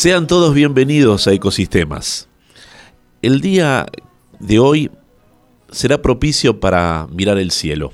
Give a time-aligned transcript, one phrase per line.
[0.00, 2.26] Sean todos bienvenidos a Ecosistemas.
[3.20, 3.84] El día
[4.38, 4.90] de hoy
[5.70, 7.92] será propicio para mirar el cielo.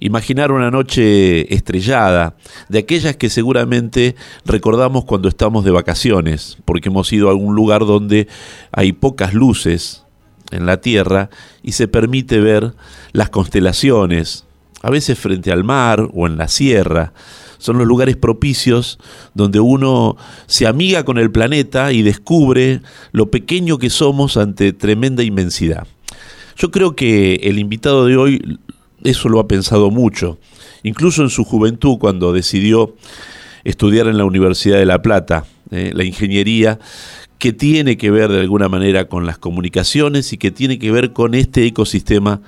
[0.00, 2.38] Imaginar una noche estrellada,
[2.70, 7.84] de aquellas que seguramente recordamos cuando estamos de vacaciones, porque hemos ido a algún lugar
[7.84, 8.26] donde
[8.72, 10.02] hay pocas luces
[10.50, 11.28] en la Tierra
[11.62, 12.72] y se permite ver
[13.12, 14.46] las constelaciones,
[14.80, 17.12] a veces frente al mar o en la sierra,
[17.58, 18.98] son los lugares propicios
[19.34, 22.80] donde uno se amiga con el planeta y descubre
[23.12, 25.86] lo pequeño que somos ante tremenda inmensidad.
[26.56, 28.58] Yo creo que el invitado de hoy
[29.04, 30.38] eso lo ha pensado mucho,
[30.82, 32.94] incluso en su juventud cuando decidió
[33.64, 36.78] estudiar en la Universidad de La Plata, eh, la ingeniería,
[37.38, 41.12] que tiene que ver de alguna manera con las comunicaciones y que tiene que ver
[41.12, 42.40] con este ecosistema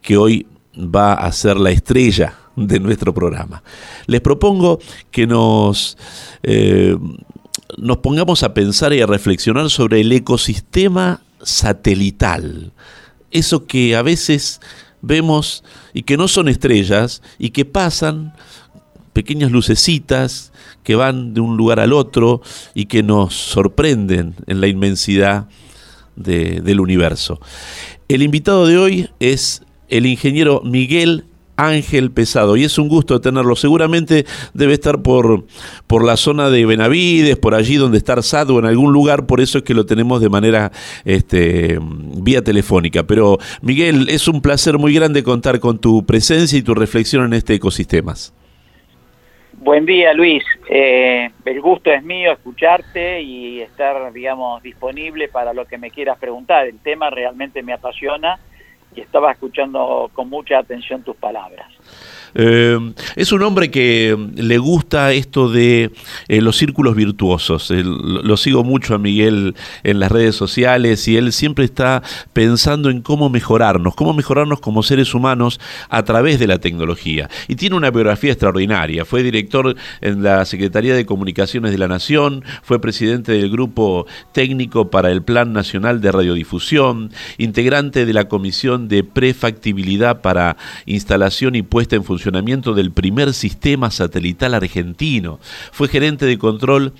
[0.00, 0.46] que hoy
[0.76, 3.62] va a ser la estrella de nuestro programa.
[4.06, 4.78] Les propongo
[5.10, 5.96] que nos,
[6.42, 6.96] eh,
[7.78, 12.72] nos pongamos a pensar y a reflexionar sobre el ecosistema satelital.
[13.30, 14.60] Eso que a veces
[15.00, 18.34] vemos y que no son estrellas y que pasan
[19.12, 20.52] pequeñas lucecitas
[20.82, 22.40] que van de un lugar al otro
[22.74, 25.48] y que nos sorprenden en la inmensidad
[26.16, 27.40] del universo.
[28.08, 31.24] El invitado de hoy es el ingeniero Miguel
[31.56, 32.56] Ángel Pesado.
[32.56, 33.56] Y es un gusto tenerlo.
[33.56, 34.24] Seguramente
[34.54, 35.44] debe estar por,
[35.86, 39.40] por la zona de Benavides, por allí donde está Arsat o en algún lugar, por
[39.40, 40.72] eso es que lo tenemos de manera
[41.04, 43.04] este, vía telefónica.
[43.04, 47.34] Pero Miguel, es un placer muy grande contar con tu presencia y tu reflexión en
[47.34, 48.34] este ecosistemas.
[49.54, 50.42] Buen día, Luis.
[50.68, 56.18] Eh, el gusto es mío escucharte y estar, digamos, disponible para lo que me quieras
[56.18, 56.66] preguntar.
[56.66, 58.40] El tema realmente me apasiona
[58.94, 61.81] y estaba escuchando con mucha atención tus palabras.
[62.34, 62.78] Eh,
[63.16, 65.90] es un hombre que le gusta esto de
[66.28, 67.70] eh, los círculos virtuosos.
[67.70, 72.02] lo sigo mucho a Miguel en las redes sociales y él siempre está
[72.32, 77.28] pensando en cómo mejorarnos, cómo mejorarnos como seres humanos a través de la tecnología.
[77.48, 79.04] Y tiene una biografía extraordinaria.
[79.04, 84.90] Fue director en la Secretaría de Comunicaciones de la Nación, fue presidente del Grupo Técnico
[84.90, 90.56] para el Plan Nacional de Radiodifusión, integrante de la Comisión de Prefactibilidad para
[90.86, 92.21] Instalación y Puesta en Funcionamiento
[92.74, 95.40] del primer sistema satelital argentino.
[95.72, 96.92] Fue gerente de control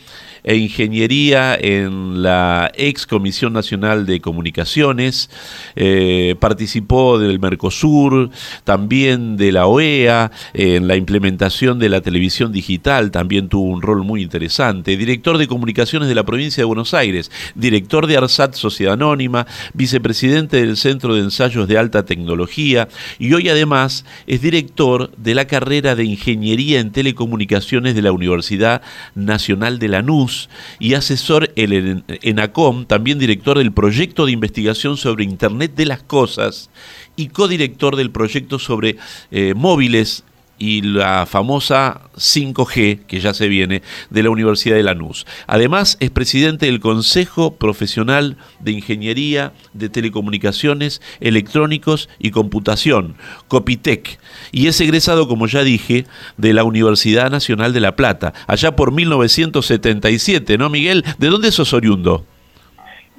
[0.45, 5.31] e ingeniería en la ex Comisión Nacional de Comunicaciones,
[5.77, 8.31] eh, participó del Mercosur,
[8.65, 14.05] también de la OEA, en la implementación de la televisión digital, también tuvo un rol
[14.05, 18.95] muy interesante, director de comunicaciones de la provincia de Buenos Aires, director de ARSAT Sociedad
[18.95, 22.89] Anónima, vicepresidente del Centro de Ensayos de Alta Tecnología
[23.19, 28.83] y hoy además es director de la carrera de Ingeniería en Telecomunicaciones de la Universidad
[29.15, 30.32] Nacional de Lanús,
[30.79, 36.71] y asesor en ENACOM, también director del proyecto de investigación sobre Internet de las Cosas
[37.17, 38.97] y codirector del proyecto sobre
[39.31, 40.25] eh, móviles
[40.59, 45.27] y la famosa 5G, que ya se viene, de la Universidad de Lanús.
[45.47, 53.17] Además, es presidente del Consejo Profesional de Ingeniería de Telecomunicaciones, Electrónicos y Computación,
[53.49, 54.19] COPITEC,
[54.53, 56.07] y es egresado, como ya dije,
[56.37, 61.05] de la Universidad Nacional de La Plata, allá por 1977, ¿no, Miguel?
[61.19, 62.27] ¿De dónde sos oriundo?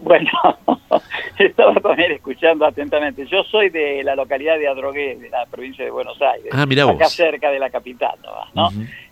[0.03, 0.29] Bueno,
[1.39, 3.25] estaba también escuchando atentamente.
[3.25, 7.07] Yo soy de la localidad de Adrogué, de la provincia de Buenos Aires, ah, acá
[7.07, 8.15] cerca de la capital,
[8.53, 8.69] ¿no?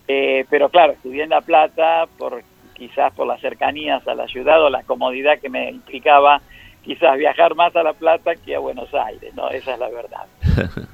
[0.08, 2.44] Eh, pero claro, estudié en La Plata por
[2.74, 6.42] quizás por las cercanías a la ciudad o la comodidad que me implicaba
[6.84, 9.50] quizás viajar más a La Plata que a Buenos Aires, ¿no?
[9.50, 10.26] Esa es la verdad.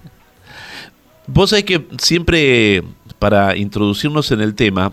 [1.27, 2.83] Vos sabés que siempre
[3.17, 4.91] para introducirnos en el tema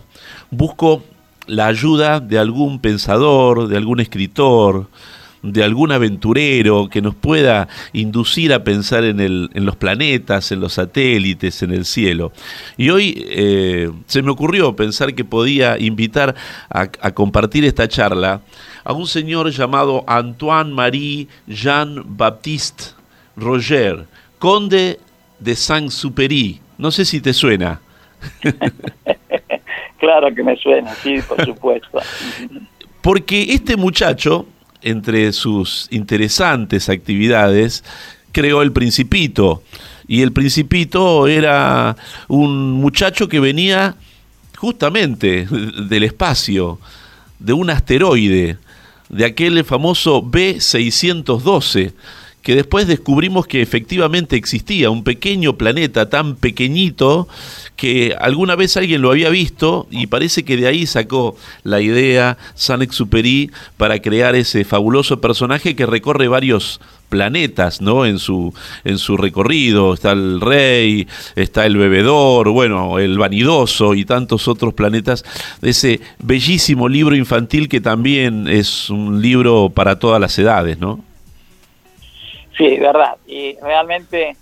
[0.50, 1.02] busco
[1.46, 4.88] la ayuda de algún pensador, de algún escritor,
[5.44, 10.60] de algún aventurero que nos pueda inducir a pensar en, el, en los planetas, en
[10.60, 12.32] los satélites, en el cielo.
[12.78, 16.34] Y hoy eh, se me ocurrió pensar que podía invitar
[16.70, 18.40] a, compartir esta charla
[18.84, 22.84] a un señor llamado Antoine-Marie Jean-Baptiste
[23.36, 24.06] Roger,
[24.38, 24.98] conde
[25.40, 26.60] de Saint-Supéry.
[26.78, 27.80] No sé si te suena.
[29.98, 32.00] Claro que me suena, sí, por supuesto.
[33.00, 34.46] Porque este muchacho,
[34.82, 37.84] entre sus interesantes actividades,
[38.32, 39.62] creó el Principito.
[40.06, 41.96] Y el Principito era
[42.28, 43.94] un muchacho que venía
[44.56, 46.78] justamente del espacio,
[47.38, 48.58] de un asteroide,
[49.08, 51.92] de aquel famoso B612
[52.44, 57.26] que después descubrimos que efectivamente existía un pequeño planeta tan pequeñito
[57.74, 62.36] que alguna vez alguien lo había visto y parece que de ahí sacó la idea
[62.54, 68.04] Saint-Exupéry para crear ese fabuloso personaje que recorre varios planetas, ¿no?
[68.04, 68.52] En su,
[68.84, 69.94] en su recorrido.
[69.94, 75.24] Está el rey, está el bebedor, bueno, el vanidoso y tantos otros planetas.
[75.62, 81.13] Ese bellísimo libro infantil que también es un libro para todas las edades, ¿no?
[82.56, 83.16] Sí, verdad.
[83.26, 84.36] Y realmente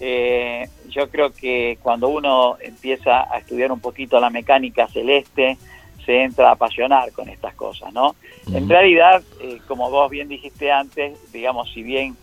[0.00, 5.58] eh, yo creo que cuando uno empieza a estudiar un poquito la mecánica celeste,
[6.04, 8.14] se entra a apasionar con estas cosas, ¿no?
[8.52, 12.16] En realidad, eh, como vos bien dijiste antes, digamos, si bien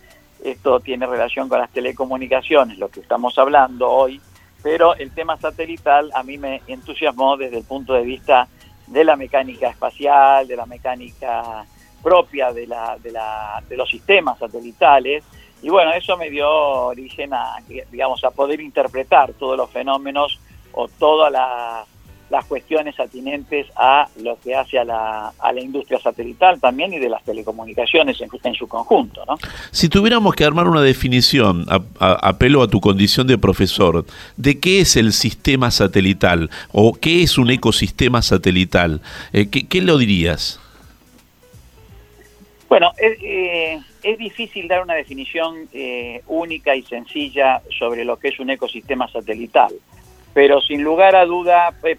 [0.44, 4.22] esto tiene relación con las telecomunicaciones, lo que estamos hablando hoy,
[4.62, 8.48] pero el tema satelital a mí me entusiasmó desde el punto de vista
[8.88, 11.66] de la mecánica espacial, de la mecánica
[12.04, 15.24] propia de, la, de, la, de los sistemas satelitales.
[15.64, 17.56] Y bueno, eso me dio origen a,
[17.90, 20.40] digamos, a poder interpretar todos los fenómenos
[20.74, 21.88] o todas las,
[22.48, 27.08] cuestiones atinentes a lo que hace a la, a la industria satelital también y de
[27.08, 29.24] las telecomunicaciones en, en su conjunto.
[29.28, 29.38] ¿no?
[29.70, 31.64] Si tuviéramos que armar una definición,
[32.00, 34.04] apelo a tu condición de profesor,
[34.36, 39.82] de qué es el sistema satelital o qué es un ecosistema satelital, eh, ¿qué, ¿qué
[39.84, 40.60] lo dirías?
[42.74, 48.30] Bueno, es, eh, es, difícil dar una definición eh, única y sencilla sobre lo que
[48.30, 49.72] es un ecosistema satelital,
[50.34, 51.98] pero sin lugar a duda, eh,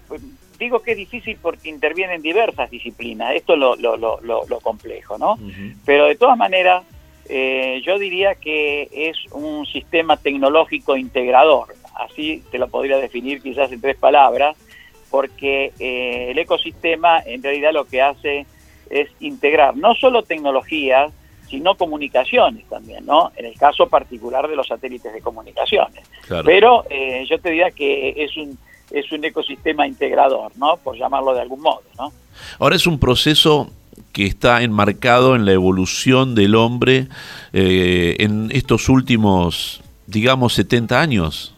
[0.59, 5.17] digo que es difícil porque intervienen diversas disciplinas, esto es lo, lo, lo, lo complejo,
[5.17, 5.39] ¿no?
[5.85, 6.83] Pero de todas maneras,
[7.29, 13.79] yo diría que es un sistema tecnológico integrador, así te lo podría definir quizás en
[13.79, 14.57] tres palabras,
[15.09, 18.45] porque el ecosistema en realidad lo que hace
[18.89, 21.11] es integrar no solo tecnologías,
[21.49, 23.31] sino comunicaciones también, ¿no?
[23.35, 26.03] En el caso particular de los satélites de comunicaciones.
[26.43, 28.57] Pero eh, yo te diría que es un,
[28.91, 30.77] es un ecosistema integrador, ¿no?
[30.77, 32.11] Por llamarlo de algún modo, ¿no?
[32.59, 33.69] Ahora es un proceso
[34.11, 37.07] que está enmarcado en la evolución del hombre
[37.53, 41.54] eh, en estos últimos, digamos, 70 años.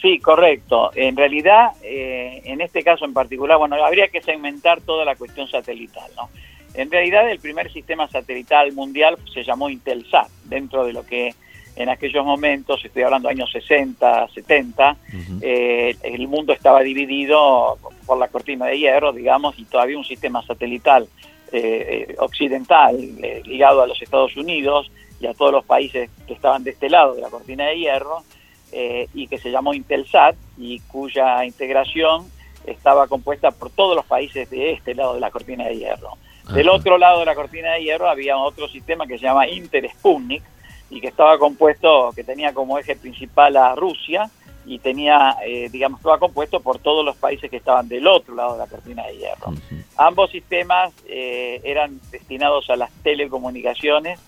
[0.00, 0.90] Sí, correcto.
[0.94, 5.48] En realidad, eh, en este caso en particular, bueno, habría que segmentar toda la cuestión
[5.48, 6.28] satelital, ¿no?
[6.74, 11.34] En realidad, el primer sistema satelital mundial se llamó Intelsat, dentro de lo que
[11.78, 14.96] en aquellos momentos, estoy hablando años 60, 70,
[15.40, 20.44] eh, el mundo estaba dividido por la cortina de hierro, digamos, y todavía un sistema
[20.44, 21.08] satelital
[21.52, 22.98] eh, eh, occidental
[23.44, 24.90] ligado a los Estados Unidos
[25.20, 28.24] y a todos los países que estaban de este lado de la cortina de hierro,
[28.72, 32.30] y que se llamó Intelsat, y cuya integración
[32.66, 36.18] estaba compuesta por todos los países de este lado de la cortina de hierro.
[36.52, 40.42] Del otro lado de la cortina de hierro había otro sistema que se llama Intersputnik,
[40.90, 44.30] y que estaba compuesto, que tenía como eje principal a Rusia
[44.66, 48.52] y tenía, eh, digamos, estaba compuesto por todos los países que estaban del otro lado
[48.52, 49.52] de la cortina de hierro.
[49.96, 54.20] Ambos sistemas eh, eran destinados a las telecomunicaciones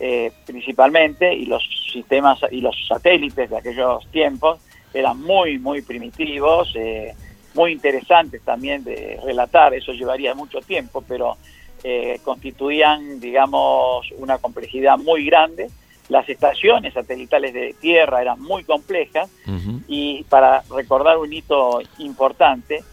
[0.00, 4.60] eh, principalmente y los sistemas y los satélites de aquellos tiempos
[4.92, 6.74] eran muy, muy primitivos,
[7.54, 11.38] muy interesantes también de relatar, eso llevaría mucho tiempo, pero
[12.22, 15.70] constituían, digamos, una complejidad muy grande.
[16.10, 19.30] Las estaciones satelitales de tierra eran muy complejas
[19.88, 22.84] y para recordar un hito importante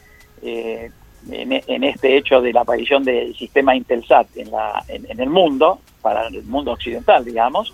[0.41, 0.91] eh,
[1.29, 6.27] en, este hecho de la aparición del sistema Intelsat en, la, en, el mundo, para
[6.27, 7.73] el mundo occidental, digamos,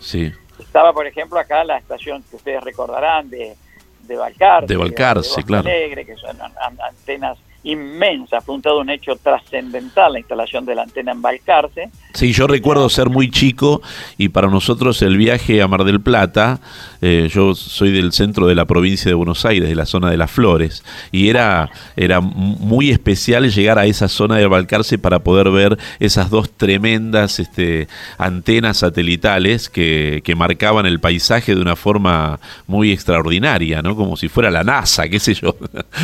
[0.59, 3.55] estaba, por ejemplo, acá la estación que ustedes recordarán de,
[4.03, 5.67] de Balcarce, de, Balcarce, claro.
[5.67, 6.37] Alegre, que son
[6.79, 11.89] antenas inmensa, fue un un hecho trascendental la instalación de la antena en Balcarce.
[12.15, 13.81] Sí, yo recuerdo ser muy chico
[14.17, 16.61] y para nosotros el viaje a Mar del Plata,
[17.01, 20.15] eh, yo soy del centro de la provincia de Buenos Aires, de la zona de
[20.15, 25.51] las Flores, y era, era muy especial llegar a esa zona de Balcarce para poder
[25.51, 32.39] ver esas dos tremendas este, antenas satelitales que, que marcaban el paisaje de una forma
[32.65, 33.93] muy extraordinaria, ¿no?
[33.93, 35.53] Como si fuera la NASA, qué sé yo.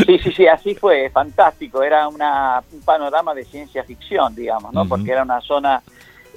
[0.05, 4.85] Sí, sí, sí, así fue, fantástico era una, un panorama de ciencia ficción, digamos, ¿no?
[4.85, 5.81] Porque era una zona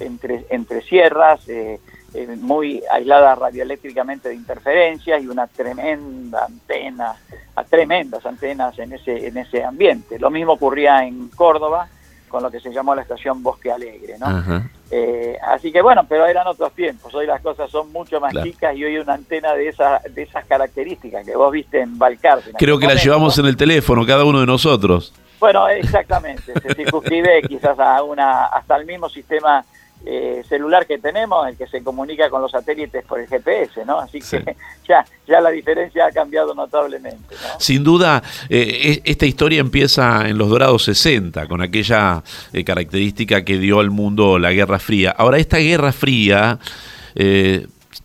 [0.00, 1.80] entre, entre sierras, eh,
[2.14, 7.16] eh, muy aislada radioeléctricamente de interferencias y una tremenda antena,
[7.56, 10.18] a tremendas antenas en ese, en ese ambiente.
[10.18, 11.88] Lo mismo ocurría en Córdoba,
[12.28, 14.62] con lo que se llamó la estación Bosque Alegre, ¿no?
[14.90, 18.76] Eh, así que bueno, pero eran otros tiempos, hoy las cosas son mucho más chicas
[18.76, 22.52] y hoy una antena de, esa, de esas características que vos viste en Balcarce.
[22.58, 25.12] Creo que la llevamos en el teléfono, cada uno de nosotros.
[25.40, 29.64] Bueno, exactamente, se circunscribe quizás a una, hasta el mismo sistema
[30.06, 33.99] eh, celular que tenemos, el que se comunica con los satélites por el GPS, ¿no?
[34.00, 34.54] Así que
[34.88, 37.34] ya, ya la diferencia ha cambiado notablemente.
[37.58, 43.56] Sin duda, eh, esta historia empieza en los dorados 60, con aquella eh, característica que
[43.56, 45.11] dio al mundo la Guerra Fría.
[45.16, 46.58] Ahora, esta Guerra Fría...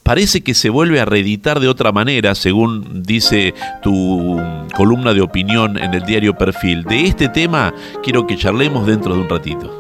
[0.04, 4.40] parece que se vuelve a reeditar de otra manera, según dice tu
[4.76, 6.84] columna de opinión en el diario Perfil.
[6.84, 9.79] De este tema quiero que charlemos dentro de un ratito.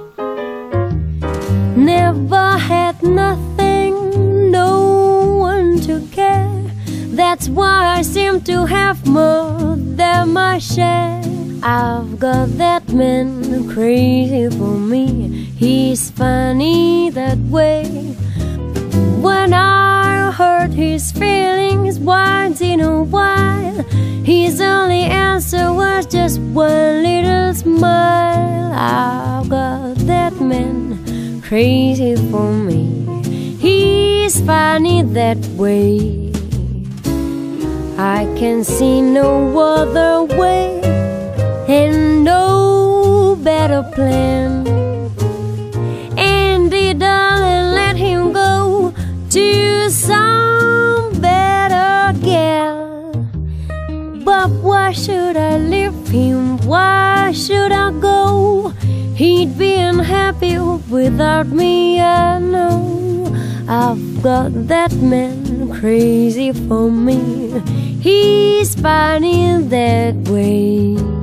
[1.75, 6.63] Never had nothing, no one to care.
[7.11, 11.21] That's why I seem to have more than my share.
[11.61, 15.27] I've got that man crazy for me.
[15.57, 17.85] He's funny that way.
[19.19, 23.83] When I hurt his feelings once in a while,
[24.23, 28.71] his only answer was just one little smile.
[28.73, 31.08] I've got that man
[31.49, 32.85] crazy for me.
[33.57, 36.31] He's funny that way.
[37.97, 40.79] I can see no other way
[41.67, 44.67] and no better plan.
[46.19, 48.93] Andy, darling, let him go
[49.31, 53.11] to some better gal.
[54.23, 56.59] But why should I leave him?
[56.59, 58.71] Why should I go?
[59.19, 63.27] He'd be unhappy without me, I know.
[63.67, 67.59] I've got that man crazy for me.
[67.99, 71.18] He's funny that way.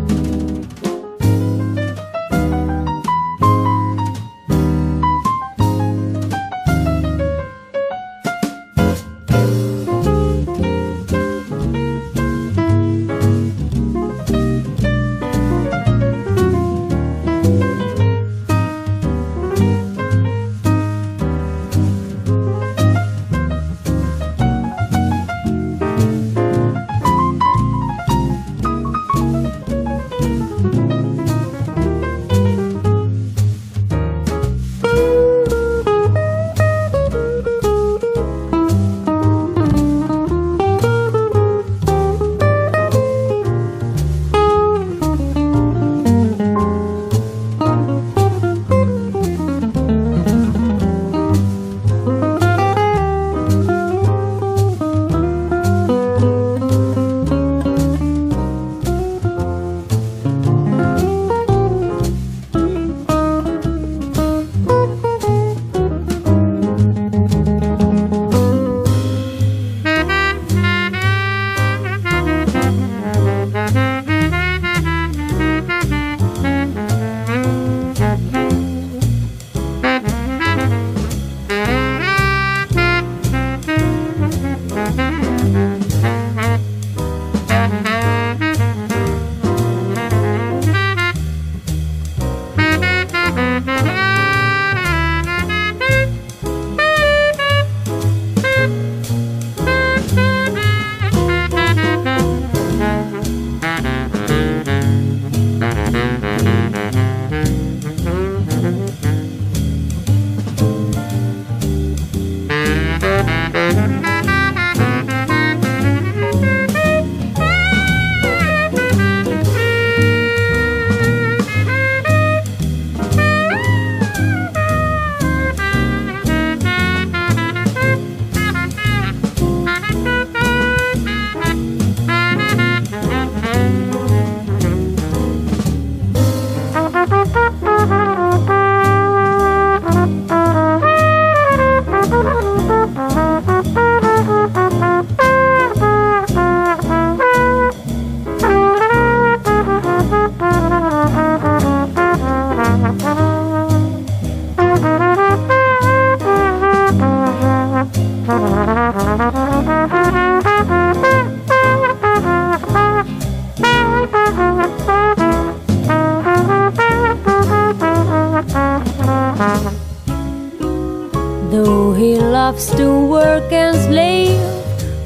[172.57, 174.41] Loves to work and slave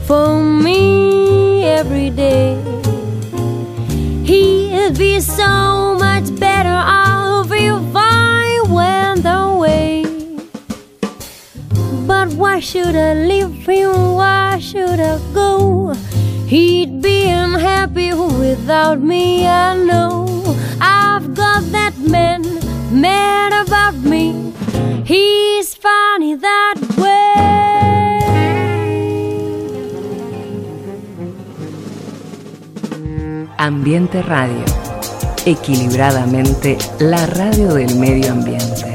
[0.06, 2.54] for me every day,
[4.24, 10.04] he'd be so much better off if I went away.
[12.06, 14.14] But why should I leave him?
[14.14, 15.94] Why should I go?
[16.46, 20.26] He'd be unhappy without me, I know.
[20.80, 22.42] I've got that man
[22.92, 23.29] mad
[33.70, 34.64] Ambiente Radio.
[35.46, 38.89] Equilibradamente, la radio del medio ambiente.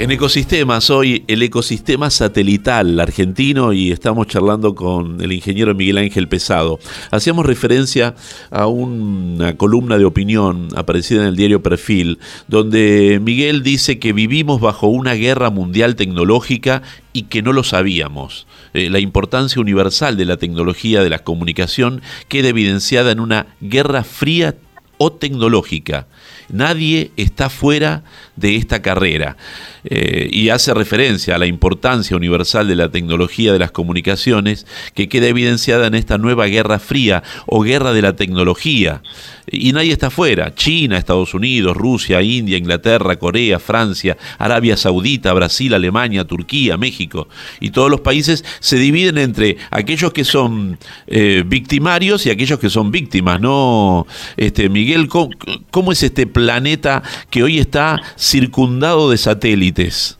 [0.00, 6.26] En ecosistemas, hoy el ecosistema satelital argentino y estamos charlando con el ingeniero Miguel Ángel
[6.26, 6.78] Pesado.
[7.10, 8.14] Hacíamos referencia
[8.50, 14.62] a una columna de opinión aparecida en el diario Perfil, donde Miguel dice que vivimos
[14.62, 16.80] bajo una guerra mundial tecnológica
[17.12, 18.46] y que no lo sabíamos.
[18.72, 24.02] Eh, la importancia universal de la tecnología de la comunicación queda evidenciada en una guerra
[24.02, 24.54] fría
[24.96, 26.06] o tecnológica.
[26.52, 28.02] Nadie está fuera
[28.36, 29.36] de esta carrera.
[29.84, 35.08] Eh, y hace referencia a la importancia universal de la tecnología de las comunicaciones que
[35.08, 39.02] queda evidenciada en esta nueva guerra fría o guerra de la tecnología.
[39.50, 40.54] Y nadie está fuera.
[40.54, 47.28] China, Estados Unidos, Rusia, India, Inglaterra, Corea, Francia, Arabia Saudita, Brasil, Alemania, Turquía, México.
[47.58, 52.70] Y todos los países se dividen entre aquellos que son eh, victimarios y aquellos que
[52.70, 53.40] son víctimas.
[53.40, 54.06] ¿no?
[54.36, 55.30] Este, Miguel, ¿cómo,
[55.70, 60.18] ¿cómo es este planeta que hoy está circundado de satélites?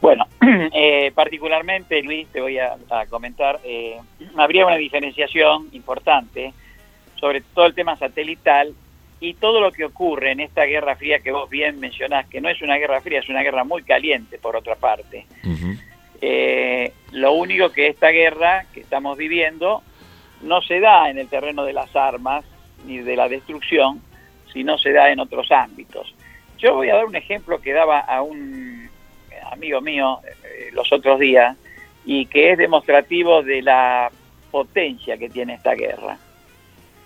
[0.00, 0.26] Bueno,
[0.72, 3.98] eh, particularmente, Luis, te voy a, a comentar, eh,
[4.36, 6.52] habría una diferenciación importante
[7.22, 8.74] sobre todo el tema satelital
[9.20, 12.48] y todo lo que ocurre en esta guerra fría que vos bien mencionás, que no
[12.48, 15.26] es una guerra fría, es una guerra muy caliente por otra parte.
[16.20, 19.82] eh, lo único que esta guerra que estamos viviendo
[20.42, 22.44] no se da en el terreno de las armas
[22.86, 24.02] ni de la destrucción,
[24.52, 26.14] sino se da en otros ámbitos.
[26.58, 28.88] Yo voy a dar un ejemplo que daba a un
[29.50, 31.56] amigo mío eh, los otros días
[32.04, 34.10] y que es demostrativo de la
[34.50, 36.18] potencia que tiene esta guerra.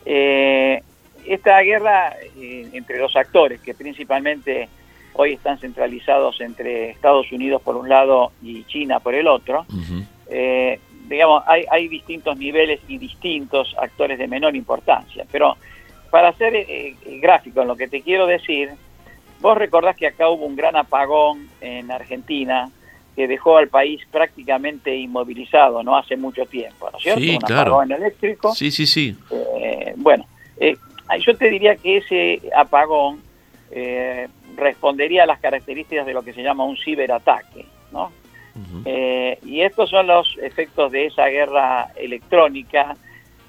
[0.04, 0.82] Eh,
[1.26, 4.68] esta guerra eh, entre los actores, que principalmente
[5.14, 9.66] hoy están centralizados entre Estados Unidos por un lado y China por el otro,
[10.28, 10.78] eh,
[11.08, 15.24] digamos, hay, hay distintos niveles y distintos actores de menor importancia.
[15.30, 15.56] Pero
[16.16, 18.70] para ser eh, eh, gráfico en lo que te quiero decir,
[19.42, 22.70] vos recordás que acá hubo un gran apagón en Argentina
[23.14, 27.20] que dejó al país prácticamente inmovilizado no hace mucho tiempo, ¿no es cierto?
[27.20, 27.72] Sí, un claro.
[27.72, 28.54] apagón eléctrico.
[28.54, 29.14] Sí, sí, sí.
[29.60, 30.24] Eh, bueno,
[30.58, 30.78] eh,
[31.20, 33.20] yo te diría que ese apagón
[33.70, 34.26] eh,
[34.56, 38.10] respondería a las características de lo que se llama un ciberataque, ¿no?
[39.44, 42.96] Y estos son los efectos de esa guerra electrónica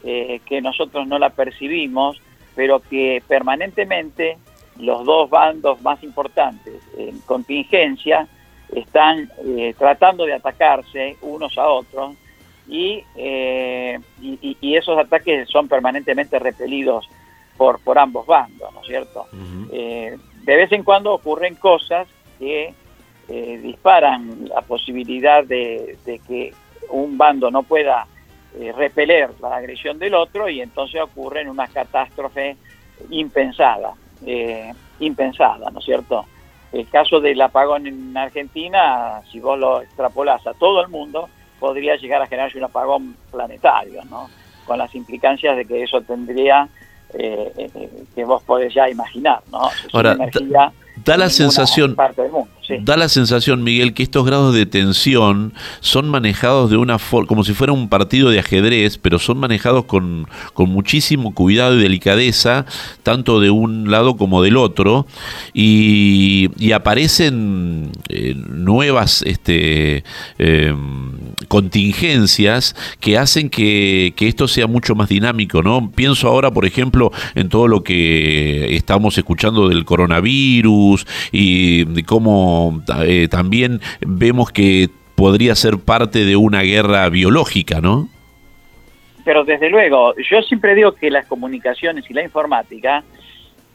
[0.03, 2.21] que nosotros no la percibimos,
[2.57, 4.39] pero que permanentemente
[4.79, 8.27] los dos bandos más importantes en contingencia
[8.73, 12.15] están eh, tratando de atacarse unos a otros
[12.67, 17.07] y, eh, y, esos ataques son permanentemente repelidos
[17.55, 19.27] por, por ambos bandos, ¿no es cierto?
[19.71, 22.07] Eh, de vez en cuando ocurren cosas
[22.39, 22.73] que
[23.27, 26.53] disparan la posibilidad de, de que
[26.89, 28.07] un bando no pueda
[28.59, 32.55] eh, repeler la agresión del otro y entonces ocurren una catástrofe
[33.09, 33.93] impensada,
[34.25, 36.25] eh, impensada, ¿no es cierto?
[36.71, 41.95] El caso del apagón en Argentina, si vos lo extrapolás a todo el mundo, podría
[41.95, 44.29] llegar a generarse un apagón planetario, ¿no?
[44.65, 46.67] Con las implicancias de que eso tendría,
[47.13, 49.69] eh, eh, que vos podés ya imaginar, ¿no?
[49.69, 50.15] Es Ahora,
[50.97, 52.51] da la sensación- parte del mundo,
[52.82, 57.53] Da la sensación, Miguel, que estos grados de tensión son manejados de una como si
[57.53, 62.65] fuera un partido de ajedrez, pero son manejados con, con muchísimo cuidado y delicadeza,
[63.03, 65.08] tanto de un lado como del otro,
[65.53, 70.03] y, aparecen eh, nuevas este,
[70.38, 70.75] eh,
[71.47, 75.89] contingencias que hacen que, que esto sea mucho más dinámico, ¿no?
[75.91, 82.56] Pienso ahora, por ejemplo, en todo lo que estamos escuchando del coronavirus y de cómo
[83.03, 88.07] eh, también vemos que podría ser parte de una guerra biológica, ¿no?
[89.25, 93.03] Pero desde luego, yo siempre digo que las comunicaciones y la informática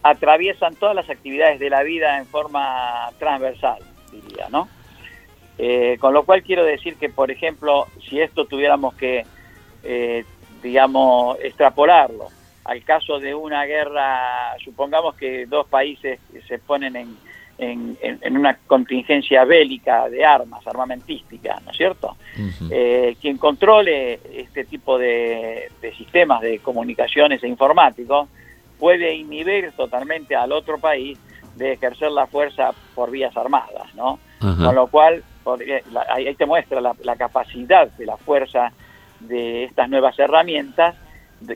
[0.01, 3.79] atraviesan todas las actividades de la vida en forma transversal,
[4.11, 4.67] diría, ¿no?
[5.57, 9.25] Eh, con lo cual quiero decir que, por ejemplo, si esto tuviéramos que,
[9.83, 10.25] eh,
[10.63, 12.29] digamos, extrapolarlo
[12.65, 17.17] al caso de una guerra, supongamos que dos países se ponen en,
[17.57, 17.97] en,
[18.37, 22.15] una contingencia bélica de armas, armamentística, ¿no es cierto?
[22.69, 28.27] Eh, quien controle este tipo de, sistemas de comunicaciones e informáticos
[28.79, 31.17] puede inhibir totalmente al otro país
[31.55, 34.19] de ejercer la fuerza por vías armadas, ¿no?
[34.39, 35.23] Con lo cual,
[36.09, 38.73] ahí te muestra la, capacidad de la fuerza
[39.21, 40.95] de estas nuevas herramientas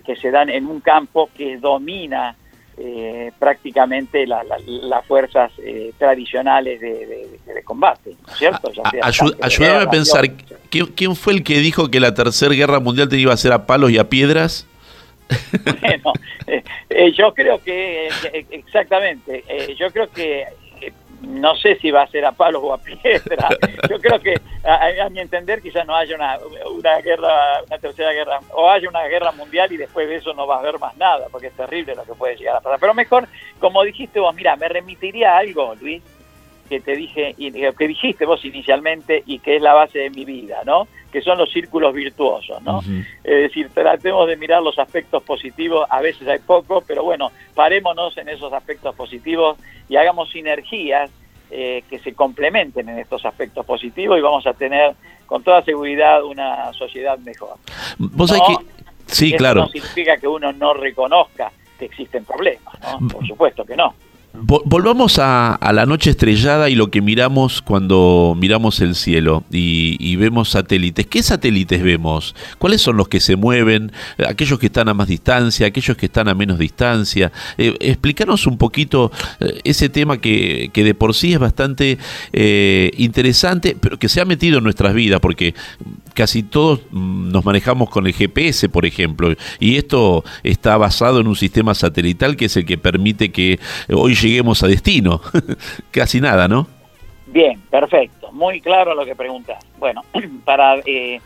[0.06, 2.36] que se dan en un campo que domina
[2.78, 8.72] eh, prácticamente las fuerzas eh, tradicionales de, combate, ¿cierto?
[9.02, 10.26] ayúdame a pensar,
[10.70, 13.66] ¿quién, fue el que dijo que la Tercera Guerra Mundial te iba a ser a
[13.66, 14.68] palos y a piedras?
[15.82, 16.14] bueno,
[16.46, 18.10] eh, yo creo que,
[18.52, 19.44] exactamente,
[19.78, 20.46] yo creo que
[21.22, 23.50] no sé si va a ser a palos o a piedra.
[23.90, 26.38] Yo creo que, a, mi entender, quizás no haya una,
[26.72, 30.46] una, guerra, una tercera guerra, o haya una guerra mundial y después de eso no
[30.46, 32.80] va a haber más nada, porque es terrible lo que puede llegar a pasar.
[32.80, 33.28] Pero mejor,
[33.60, 36.04] como dijiste vos, mira, me remitiría a algo, Luis,
[36.68, 40.26] que te dije, y que dijiste vos inicialmente y que es la base de mi
[40.26, 40.88] vida, ¿no?
[41.12, 42.82] Que son los círculos virtuosos, ¿no?
[43.24, 48.18] Es decir, tratemos de mirar los aspectos positivos, a veces hay poco, pero bueno, parémonos
[48.18, 49.58] en esos aspectos positivos
[49.90, 51.10] y hagamos sinergias
[51.50, 56.24] eh, que se complementen en estos aspectos positivos y vamos a tener con toda seguridad
[56.24, 57.56] una sociedad mejor.
[57.98, 58.78] ¿Vos que...
[59.06, 59.62] Sí, claro.
[59.62, 63.08] No significa que uno no reconozca que existen problemas, ¿no?
[63.08, 63.94] Por supuesto que no.
[64.40, 70.50] Volvamos a, la noche estrellada y lo que miramos cuando miramos el cielo y, vemos
[70.50, 71.08] satélites.
[71.08, 72.36] ¿Qué satélites vemos?
[72.60, 73.92] ¿Cuáles son los que se mueven?
[74.28, 75.68] ¿Aquellos que están a más distancia?
[75.68, 77.32] ¿Aquellos que están a menos distancia?
[77.58, 81.98] Eh, explícanos un poquito eh, ese tema que, de por sí es bastante
[82.34, 85.56] eh, interesante, pero que se ha metido en nuestras vidas, porque
[86.14, 91.28] casi todos mm, nos manejamos con el GPS, por ejemplo, y esto está basado en
[91.28, 94.27] un sistema satelital que es el que permite que hoy lleguemos
[94.64, 95.22] a destino.
[95.92, 96.68] Casi nada, ¿no?
[97.28, 98.32] Bien, perfecto.
[98.32, 99.64] Muy claro lo que preguntas.
[99.78, 100.04] Bueno,
[100.46, 101.20] para eh,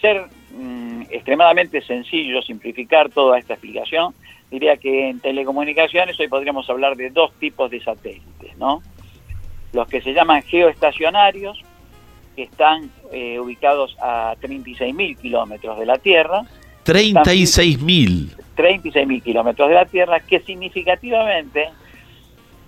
[0.00, 4.14] ser mm, extremadamente sencillo, simplificar toda esta explicación,
[4.50, 8.82] diría que en telecomunicaciones hoy podríamos hablar de dos tipos de satélites, ¿no?
[9.72, 11.62] Los que se llaman geoestacionarios,
[12.34, 16.42] que están eh, ubicados a 36.000 kilómetros de la Tierra.
[16.84, 18.36] 36.000.
[18.56, 21.68] 36.000 kilómetros de la Tierra, que significativamente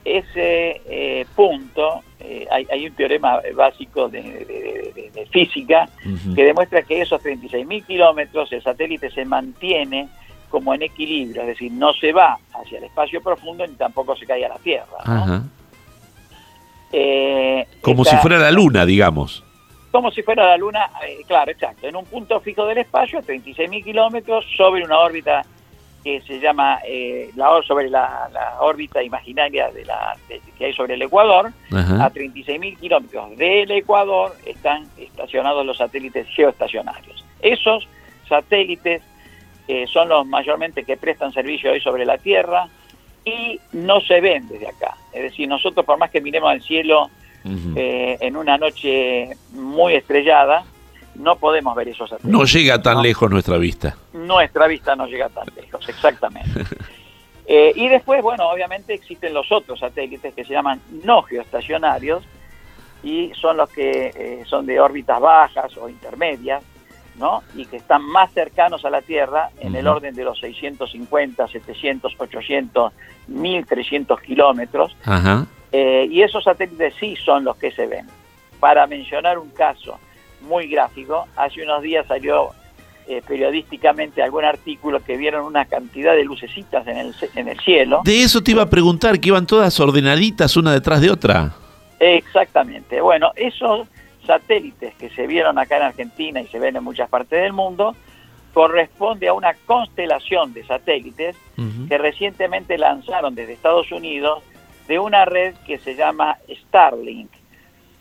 [0.05, 5.89] ese eh, punto, eh, hay, un teorema básico de, física
[6.35, 10.09] que demuestra que esos 36.000 kilómetros el satélite se mantiene
[10.49, 14.27] como en equilibrio, es decir, no se va hacia el espacio profundo ni tampoco se
[14.27, 15.43] cae a la Tierra.
[16.93, 19.43] Eh, como si fuera la Luna, digamos.
[19.91, 20.91] Como si fuera la Luna,
[21.27, 25.43] claro, exacto, en un punto fijo del espacio, 36.000 kilómetros, sobre una órbita
[26.03, 28.29] que se llama eh, la, sobre la,
[28.61, 30.17] órbita imaginaria de la,
[30.59, 37.25] que hay sobre el Ecuador, a 36.000 kilómetros del Ecuador están estacionados los satélites geoestacionarios.
[37.41, 37.89] Esos
[38.29, 39.03] satélites
[39.69, 42.69] eh, son los mayormente que prestan servicio hoy sobre la Tierra
[43.25, 44.97] y no se ven desde acá.
[45.13, 47.11] Es decir, nosotros por más que miremos al cielo
[47.77, 50.65] eh, en una noche muy estrellada,
[51.15, 52.39] no podemos ver esos satélites.
[52.39, 53.97] No llega tan lejos nuestra vista.
[54.13, 56.65] Nuestra vista no llega tan lejos, exactamente.
[57.45, 62.23] Eh, y después, bueno, obviamente existen los otros satélites que se llaman no geoestacionarios
[63.03, 66.63] y son los que eh, son de órbitas bajas o intermedias,
[67.17, 67.43] ¿no?
[67.55, 72.15] Y que están más cercanos a la Tierra en el orden de los 650, 700,
[72.17, 72.93] 800,
[73.27, 74.97] 1300 kilómetros.
[75.73, 78.07] Eh, y esos satélites sí son los que se ven.
[78.61, 79.99] Para mencionar un caso,
[80.43, 81.27] muy gráfico.
[81.37, 82.51] Hace unos días salió
[83.07, 88.03] eh, periodísticamente algún artículo que vieron una cantidad de lucecitas en el, en el cielo.
[88.05, 91.53] De eso te iba a preguntar, que iban todas ordenaditas una detrás de otra.
[91.99, 93.01] Exactamente.
[93.01, 93.89] Bueno, esos
[94.27, 97.97] satélites que se vieron acá en Argentina y se ven en muchas partes del mundo,
[98.53, 101.37] corresponde a una constelación de satélites
[101.89, 104.43] que recientemente lanzaron desde Estados Unidos
[104.89, 107.31] de una red que se llama Starlink.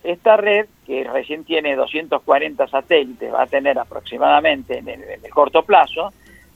[0.04, 6.12] Esta red, que recién tiene 240 satélites, va a tener aproximadamente en el, corto plazo,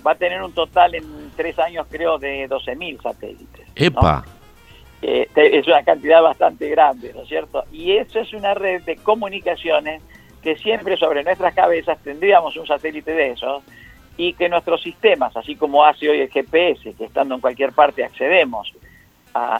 [0.06, 3.66] va a tener un total en tres años, creo, de 12.000 satélites.
[3.74, 4.26] ¡Epa!
[5.00, 7.64] Eh, es una cantidad bastante grande, ¿no es cierto?
[7.72, 10.02] Y eso es una red de comunicaciones
[10.42, 13.62] que siempre sobre nuestras cabezas tendríamos un satélite de esos
[14.18, 18.04] y que nuestros sistemas, así como hace hoy el GPS, que estando en cualquier parte
[18.04, 18.70] accedemos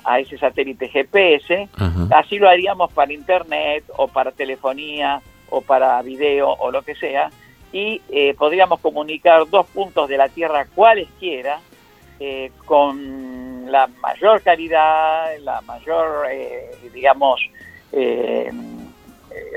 [0.05, 1.69] a, ese satélite GPS,
[2.11, 7.31] así lo haríamos para Internet o para telefonía o para video o lo que sea,
[7.73, 11.61] y eh, podríamos comunicar dos puntos de la Tierra cualesquiera
[12.19, 17.41] eh, con la mayor calidad, la mayor, eh, digamos,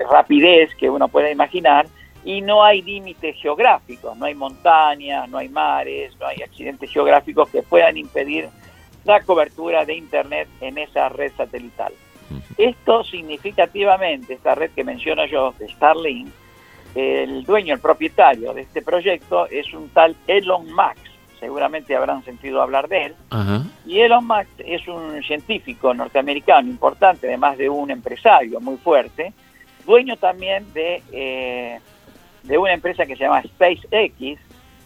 [0.10, 1.88] rapidez que uno pueda imaginar,
[2.24, 7.50] y no hay límites geográficos, no hay montañas, no hay mares, no hay accidentes geográficos
[7.50, 8.50] que puedan impedir
[9.06, 11.94] la cobertura de Internet en esa red satelital.
[12.58, 16.30] Esto significativamente, esta red que menciono yo, de Starlink,
[16.96, 21.10] el dueño, el propietario de este proyecto es un tal Elon Musk,
[21.40, 23.16] seguramente habrán sentido hablar de él,
[23.86, 29.34] y Elon Musk es un científico norteamericano importante, además de un empresario muy fuerte,
[29.86, 31.80] dueño también de, eh,
[32.44, 34.40] de una empresa que se llama SpaceX,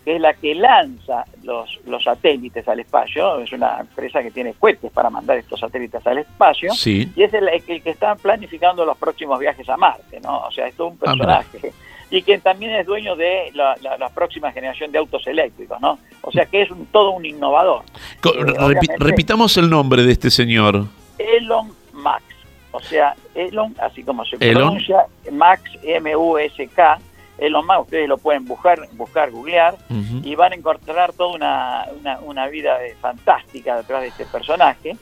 [0.04, 4.54] que es la que lanza los, los satélites al espacio, es una empresa que tiene
[4.54, 9.40] cohetes para mandar estos satélites al espacio, y es el, que está planificando los próximos
[9.40, 10.42] viajes a Marte, ¿no?
[10.42, 11.74] O sea, es todo un ah, personaje.
[12.12, 15.98] y quien también es dueño de la, próxima generación de autos eléctricos, ¿no?
[16.22, 17.84] O sea que es un, todo un innovador.
[18.24, 20.86] Eh, repitamos el nombre de este señor.
[21.18, 22.24] Elon Max,
[22.72, 27.00] o sea, Elon, así como se pronuncia, Max, M-U-S-K,
[27.44, 29.76] Elon Musk, ustedes lo pueden buscar, buscar googlear,
[30.24, 31.86] y van a encontrar toda una,
[32.22, 34.96] una, vida fantástica detrás de este personaje,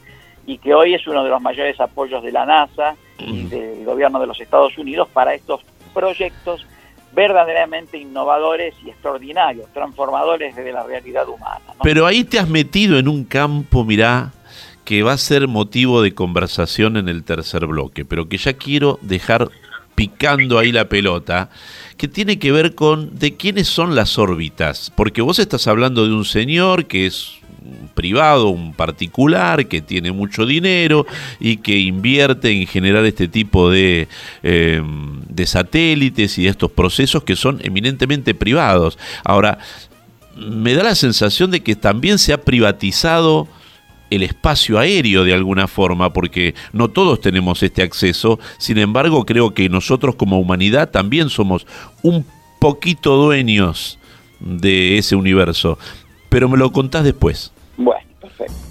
[0.47, 4.19] y que hoy es uno de los mayores apoyos de la NASA y del gobierno
[4.19, 5.61] de los Estados Unidos para estos
[5.93, 6.65] proyectos
[7.13, 11.61] verdaderamente innovadores y extraordinarios, transformadores de la realidad humana.
[11.83, 14.31] Pero ahí te has metido en un campo, mirá,
[14.85, 18.97] que va a ser motivo de conversación en el tercer bloque, pero que ya quiero
[19.01, 19.49] dejar
[19.95, 21.49] picando ahí la pelota,
[22.01, 26.15] que tiene que ver con de quiénes son las órbitas, porque vos estás hablando de
[26.15, 27.33] un señor que es
[27.93, 31.05] privado, un particular que tiene mucho dinero
[31.39, 34.07] y que invierte en generar este tipo de,
[34.41, 38.97] em, de satélites y de estos procesos que son eminentemente privados.
[39.23, 39.59] Ahora,
[40.35, 43.47] me da la sensación de que también se ha privatizado
[44.11, 49.55] el espacio aéreo de alguna forma, porque no todos tenemos este acceso, sin embargo creo
[49.55, 51.65] que nosotros como humanidad también somos
[52.03, 52.25] un
[52.59, 53.97] poquito dueños
[54.39, 55.79] de ese universo,
[56.29, 57.51] pero me lo contás después.
[57.77, 58.70] Bueno, perfecto.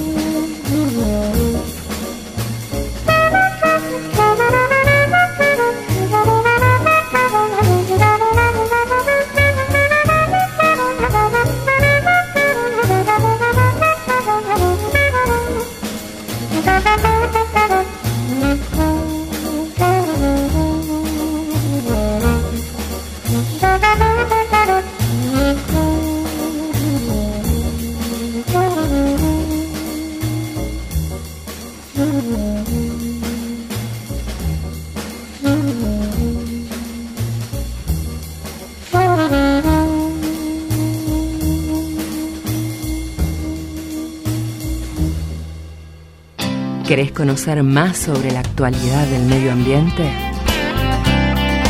[46.91, 50.11] ¿Querés conocer más sobre la actualidad del medio ambiente?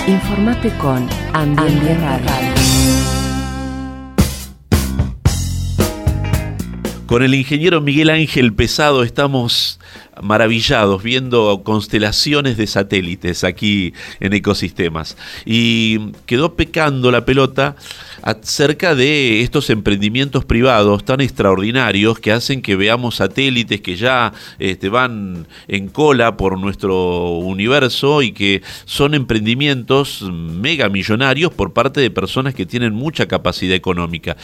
[0.07, 2.51] Informate con Ambiente Radio.
[7.05, 9.80] Con el ingeniero Miguel Ángel Pesado estamos
[10.24, 15.17] maravillados viendo constelaciones de satélites aquí en ecosistemas.
[15.45, 17.76] Y quedó pecando la pelota
[18.22, 24.89] acerca de estos emprendimientos privados tan extraordinarios que hacen que veamos satélites que ya este,
[24.89, 32.11] van en cola por nuestro universo y que son emprendimientos mega millonarios por parte de
[32.11, 34.38] personas que tienen mucha capacidad económica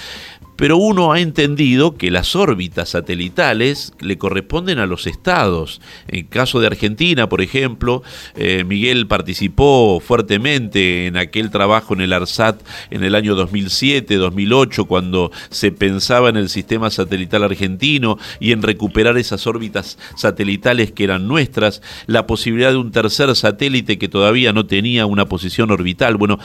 [0.58, 5.80] pero uno ha entendido que las órbitas satelitales le corresponden a los estados.
[6.08, 8.03] En caso de Argentina, por ejemplo,
[8.36, 15.32] eh, Miguel participó fuertemente en aquel trabajo en el ARSAT en el año 2007-2008, cuando
[15.49, 21.28] se pensaba en el sistema satelital argentino y en recuperar esas órbitas satelitales que eran
[21.28, 26.18] nuestras, la posibilidad de un tercer satélite que todavía no tenía una posición orbital.
[26.18, 26.39] Bueno,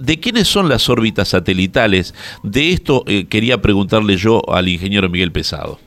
[0.00, 2.14] ¿De quiénes son las órbitas satelitales?
[2.42, 5.78] De esto eh, quería preguntarle yo al ingeniero Miguel Pesado.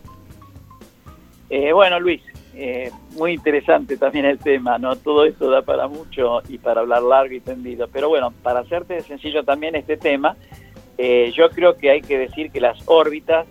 [1.50, 2.22] Eh, bueno, Luis,
[2.54, 4.96] eh, muy interesante también el tema, ¿no?
[4.98, 7.88] Todo esto da para mucho y para hablar largo y tendido.
[7.92, 10.38] Pero bueno, para hacerte sencillo también este tema,
[11.36, 13.48] yo creo que hay que decir que las órbitas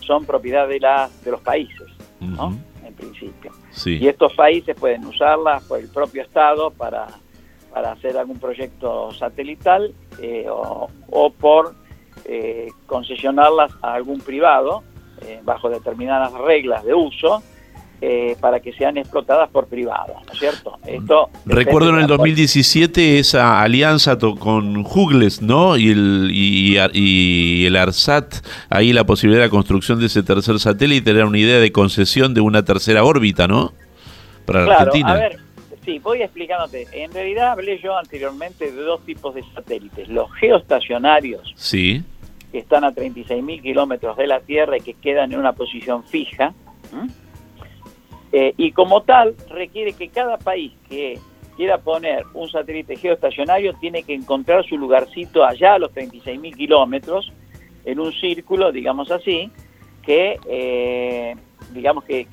[0.00, 1.86] son propiedad de, las de los países,
[2.18, 2.58] ¿no?
[2.84, 3.52] En principio.
[3.86, 7.06] Y estos países pueden usarlas por el propio Estado para
[7.72, 11.74] para hacer algún proyecto satelital eh, o, por
[12.24, 14.82] eh, concesionarlas a algún privado
[15.22, 17.42] eh, bajo determinadas reglas de uso
[18.40, 20.76] para que sean explotadas por privados, ¿no es cierto?
[20.84, 25.76] Esto Recuerdo en el 2017 esa alianza con Jugles, ¿no?
[25.76, 31.12] Y el, y, el ARSAT, ahí la posibilidad de la construcción de ese tercer satélite
[31.12, 33.72] era una idea de concesión de una tercera órbita, ¿no?
[34.46, 35.12] Para la Argentina.
[35.12, 35.38] A ver,
[35.84, 36.86] Sí, voy explicándote.
[36.92, 40.08] En realidad hablé yo anteriormente de dos tipos de satélites.
[40.08, 42.02] Los geoestacionarios, sí.
[42.52, 46.54] que están a 36.000 kilómetros de la Tierra y que quedan en una posición fija.
[48.30, 51.18] Eh, y como tal, requiere que cada país que
[51.56, 57.32] quiera poner un satélite geoestacionario tiene que encontrar su lugarcito allá a los 36.000 kilómetros,
[57.84, 59.50] en un círculo, digamos así,
[60.04, 60.38] que...
[60.46, 61.34] Eh,
[61.72, 62.26] digamos que,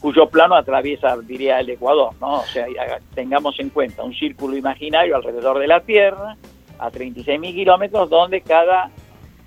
[0.00, 2.40] cuyo plano atraviesa, diría, el Ecuador, ¿no?
[2.40, 2.66] O sea,
[3.14, 6.36] tengamos en cuenta un círculo imaginario alrededor de la Tierra
[6.78, 8.90] a 36.000 kilómetros donde cada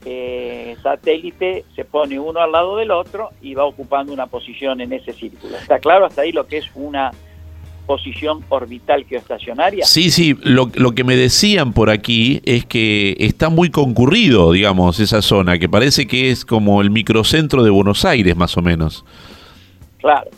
[0.05, 4.93] eh, satélite se pone uno al lado del otro y va ocupando una posición en
[4.93, 5.57] ese círculo.
[5.57, 7.11] ¿Está claro hasta ahí lo que es una
[7.85, 9.85] posición orbital geoestacionaria?
[9.85, 14.99] Sí, sí, lo, lo, que me decían por aquí es que está muy concurrido, digamos,
[14.99, 19.05] esa zona, que parece que es como el microcentro de Buenos Aires, más o menos.
[20.03, 20.29] Claro.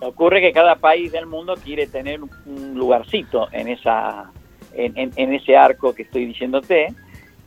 [0.00, 4.32] Ocurre que cada país del mundo quiere tener un lugarcito en, esa,
[4.74, 6.88] en, ese arco que estoy diciéndote,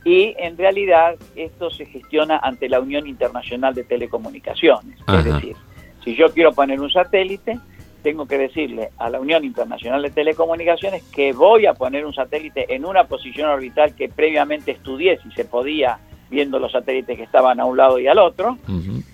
[0.02, 4.98] y en realidad esto se gestiona ante la Unión Internacional de Telecomunicaciones.
[5.06, 5.54] Es decir,
[6.02, 7.58] si yo quiero poner un satélite,
[8.02, 12.74] tengo que decirle a la Unión Internacional de Telecomunicaciones que voy a poner un satélite
[12.74, 15.98] en una posición orbital que previamente estudié si se podía
[16.30, 18.56] viendo los satélites que estaban a un lado y al otro,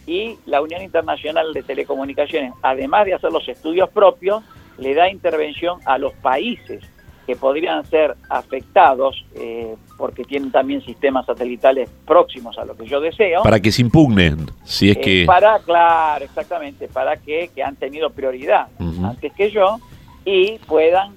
[0.06, 4.42] y la Unión Internacional de Telecomunicaciones, además de hacer los estudios propios,
[4.78, 6.82] le da intervención a los países
[7.26, 13.00] que podrían ser afectados eh, porque tienen también sistemas satelitales próximos a lo que yo
[13.00, 13.42] deseo.
[13.44, 15.24] Para que se impugnen, si es eh, que...
[15.24, 18.68] Para, claro, exactamente, para que, que han tenido prioridad
[19.04, 19.78] antes que yo
[20.24, 21.14] y puedan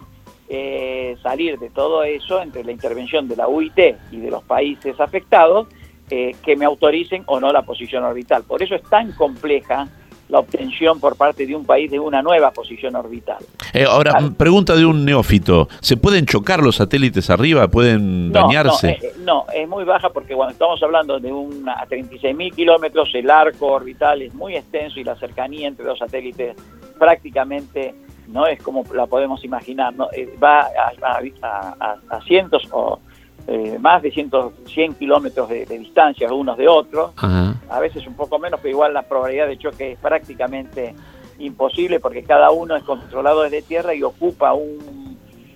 [0.47, 3.79] eh, salir de todo eso entre la intervención de la UIT
[4.11, 5.67] y de los países afectados
[6.09, 8.43] eh, que me autoricen o no la posición orbital.
[8.43, 9.87] Por eso es tan compleja
[10.29, 13.37] la obtención por parte de un país de una nueva posición orbital.
[13.73, 17.67] Eh, ahora, pregunta de un neófito, ¿se pueden chocar los satélites arriba?
[17.67, 18.87] ¿Pueden dañarse?
[18.87, 23.09] No, eh, no, es muy baja porque cuando estamos hablando de una, a 36.000 kilómetros,
[23.13, 26.55] el arco orbital es muy extenso y la cercanía entre los satélites
[26.97, 27.93] prácticamente
[28.27, 30.09] no es como la podemos imaginar, ¿no?
[30.11, 32.99] Eh, va a, a cientos o
[33.47, 34.31] eh, más de 100,
[34.65, 39.03] 100 kilómetros de, distancia unos de otros, a veces un poco menos, pero igual la
[39.03, 40.95] probabilidad de choque es prácticamente
[41.39, 45.05] imposible porque cada uno es controlado desde tierra y ocupa un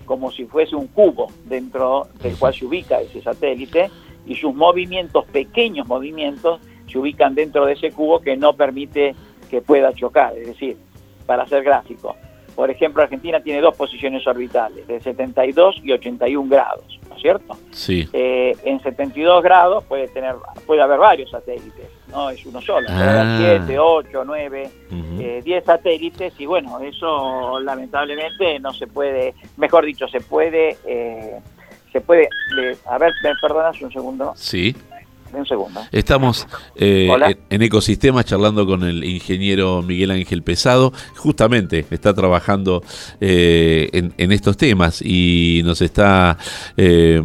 [0.09, 3.91] como si fuese un cubo dentro del cual se ubica ese satélite.
[4.25, 6.59] Y sus movimientos, pequeños movimientos,
[6.91, 9.15] se ubican dentro de ese cubo que no permite
[9.51, 10.77] que pueda chocar, es decir,
[11.27, 12.15] para ser gráfico.
[12.59, 17.57] Por ejemplo, Argentina tiene dos posiciones orbitales, de 72 y 81 grados, ¿no es cierto?
[17.71, 18.09] Sí.
[18.11, 20.35] Eh, en 72 grados puede tener,
[20.67, 23.37] puede haber varios satélites, no es uno solo, ah.
[23.65, 24.71] 7, 8, 9,
[25.41, 31.39] 10 satélites y bueno, eso lamentablemente no se puede, mejor dicho, se puede, eh,
[31.93, 32.27] se puede,
[32.87, 34.33] a ver, ¿me perdonas un segundo?
[34.35, 34.75] Sí
[35.33, 35.81] un segundo.
[35.91, 40.93] Estamos eh, en Ecosistemas charlando con el ingeniero Miguel Ángel Pesado.
[41.15, 42.83] Justamente está trabajando
[43.21, 46.37] eh, en, estos temas y nos está
[46.77, 47.21] eh,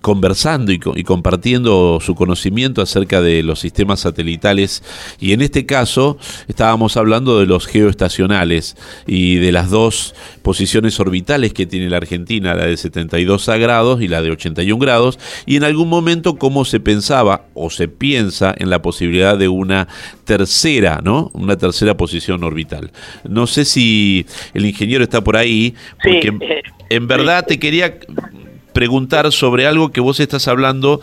[0.00, 4.82] conversando y, compartiendo su conocimiento acerca de los sistemas satelitales.
[5.20, 6.18] Y en este caso
[6.48, 8.76] estábamos hablando de los geoestacionales
[9.06, 14.08] y de las dos posiciones orbitales que tiene la Argentina, la de 72 grados y
[14.08, 15.18] la de 81 grados.
[15.46, 19.88] Y en algún momento cómo se pensaba o se piensa en la posibilidad de una
[20.24, 21.30] tercera, ¿no?
[21.34, 22.90] Una tercera posición orbital.
[23.28, 27.98] No sé si el ingeniero está por ahí, porque eh, en verdad te quería
[28.72, 31.00] preguntar sobre algo que vos estás hablando,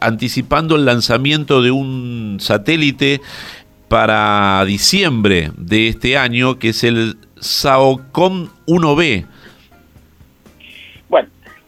[0.00, 3.20] anticipando el lanzamiento de un satélite
[3.88, 9.26] para diciembre de este año, que es el SAOCOM 1B.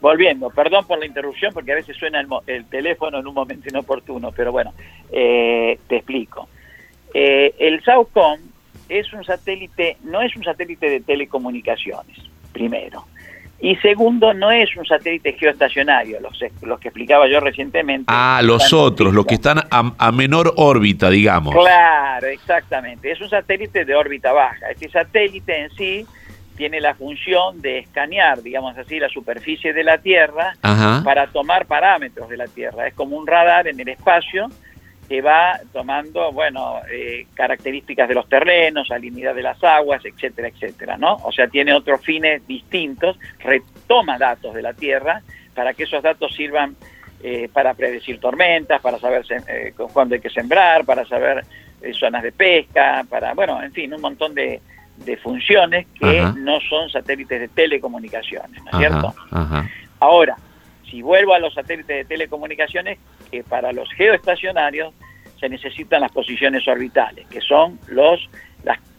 [0.00, 4.30] Volviendo, perdón por la interrupción porque a veces suena el, teléfono en un momento inoportuno,
[4.30, 4.72] pero bueno,
[5.10, 6.48] eh, te explico.
[7.12, 8.38] Eh, el SAOCOM
[8.88, 12.16] es un satélite, no es un satélite de telecomunicaciones,
[12.52, 13.06] primero.
[13.60, 18.04] Y segundo, no es un satélite geoestacionario, los, los que explicaba yo recientemente.
[18.06, 21.56] Ah, los otros, los que están a, a, menor órbita, digamos.
[21.56, 23.10] Claro, exactamente.
[23.10, 24.70] Es un satélite de órbita baja.
[24.70, 26.06] Este satélite en sí
[26.58, 30.56] tiene la función de escanear, digamos así, la superficie de la Tierra
[31.04, 32.88] para tomar parámetros de la Tierra.
[32.88, 34.48] Es como un radar en el espacio
[35.08, 40.98] que va tomando, bueno, eh, características de los terrenos, salinidad de las aguas, etcétera, etcétera,
[40.98, 41.14] ¿no?
[41.22, 45.22] O sea, tiene otros fines distintos, retoma datos de la Tierra
[45.54, 46.74] para que esos datos sirvan
[47.22, 51.44] eh, para predecir tormentas, para saber eh, cuándo hay que sembrar, para saber
[51.92, 54.60] zonas de pesca, para, bueno, en fin, un montón de,
[55.04, 59.14] de funciones que no son satélites de telecomunicaciones, ¿no es cierto?
[60.00, 60.36] Ahora,
[60.90, 62.98] si vuelvo a los satélites de telecomunicaciones,
[63.30, 64.94] que para los geoestacionarios
[65.38, 68.28] se necesitan las posiciones orbitales, que son los,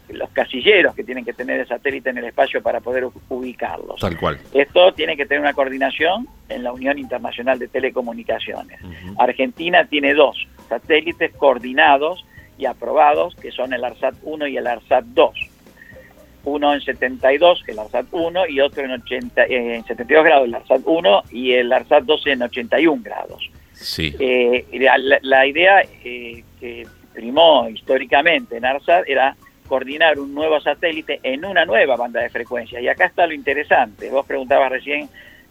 [0.09, 3.99] los casilleros que tienen que tener el satélite en el espacio para poder ubicarlos.
[3.99, 4.39] Tal cual.
[4.53, 8.79] Esto tiene que tener una coordinación en la Unión Internacional de Telecomunicaciones.
[9.17, 12.25] Argentina tiene dos satélites coordinados
[12.57, 15.48] y aprobados, que son el ARSAT 1 y el ARSAT 2
[16.43, 20.55] uno en 72, el ARSAT 1, y otro en, 80, eh, en 72 grados, el
[20.55, 23.49] ARSAT 1, y el ARSAT 2 en 81 grados.
[23.73, 24.15] Sí.
[24.19, 24.65] Eh,
[25.21, 29.35] la, idea eh, que primó históricamente en ARSAT era
[29.67, 32.81] coordinar un nuevo satélite en una nueva banda de frecuencia.
[32.81, 34.09] Y acá está lo interesante.
[34.09, 35.07] Vos preguntabas recién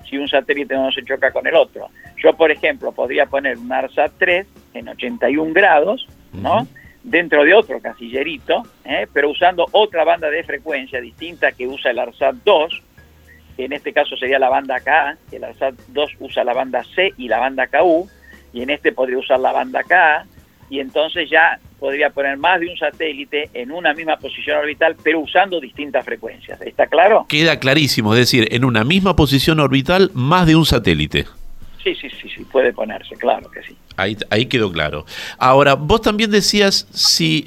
[0.09, 1.89] si un satélite no se choca con el otro.
[2.22, 6.66] Yo, por ejemplo, podría poner un ARSAT 3 en 81 grados, ¿no?
[7.11, 9.06] Dentro de otro casillerito, ¿eh?
[9.12, 12.82] pero usando otra banda de frecuencia distinta que usa el ARSAT 2,
[13.56, 17.12] que en este caso sería la banda K, el ARSAT 2 usa la banda C
[17.16, 18.09] y la banda KU,
[18.52, 20.26] y en este podría usar la banda K,
[20.70, 25.20] y entonces ya podría poner más de un satélite en una misma posición orbital, pero
[25.20, 26.61] usando distintas frecuencias.
[26.61, 27.26] ¿Está claro?
[27.28, 31.26] Queda clarísimo, es decir, en una misma posición orbital, más de un satélite.
[31.95, 33.76] Sí, sí, sí, sí, puede ponerse, claro que sí.
[33.97, 35.07] Ahí, ahí quedó claro.
[35.39, 37.47] Ahora, vos también decías si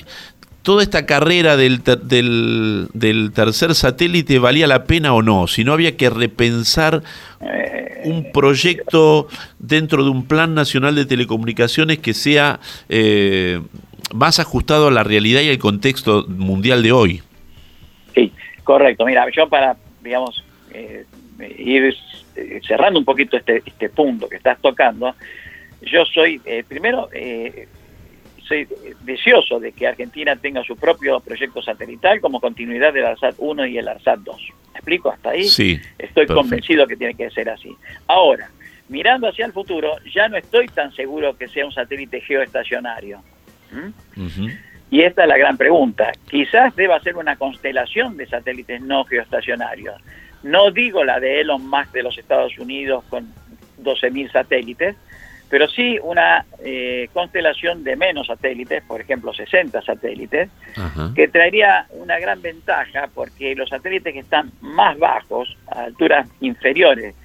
[0.63, 5.97] toda esta carrera del, del, tercer satélite valía la pena o no, si no había
[5.97, 7.03] que repensar
[7.41, 9.27] eh, un proyecto
[9.59, 13.61] dentro de un plan nacional de telecomunicaciones que sea eh,
[14.13, 17.21] más ajustado a la realidad y al contexto mundial de hoy.
[18.15, 18.31] Sí,
[18.63, 19.05] correcto.
[19.05, 21.05] Mira, yo para, digamos, eh,
[21.57, 21.95] ir
[22.41, 25.15] eh, cerrando un poquito este, este punto que estás tocando,
[25.81, 27.67] yo soy, eh, primero, eh,
[28.47, 28.67] soy
[29.01, 33.77] deseoso de que Argentina tenga su propio proyecto satelital como continuidad del ARSAT 1 y
[33.77, 34.35] el ARSAT 2.
[34.73, 35.43] ¿Me explico hasta ahí?
[35.45, 35.79] Sí.
[35.97, 36.35] Estoy perfecto.
[36.35, 37.75] convencido que tiene que ser así.
[38.07, 38.49] Ahora,
[38.89, 43.23] mirando hacia el futuro, ya no estoy tan seguro que sea un satélite geoestacionario.
[43.71, 44.49] ¿Mm?
[44.91, 46.11] Y esta es la gran pregunta.
[46.29, 49.95] Quizás deba ser una constelación de satélites no geoestacionarios.
[50.43, 53.27] No digo la de Elon Musk de los Estados Unidos con
[53.83, 54.95] 12.000 satélites,
[55.49, 61.11] pero sí una eh, constelación de menos satélites, por ejemplo 60 satélites, Ajá.
[61.15, 67.15] que traería una gran ventaja porque los satélites que están más bajos, a alturas inferiores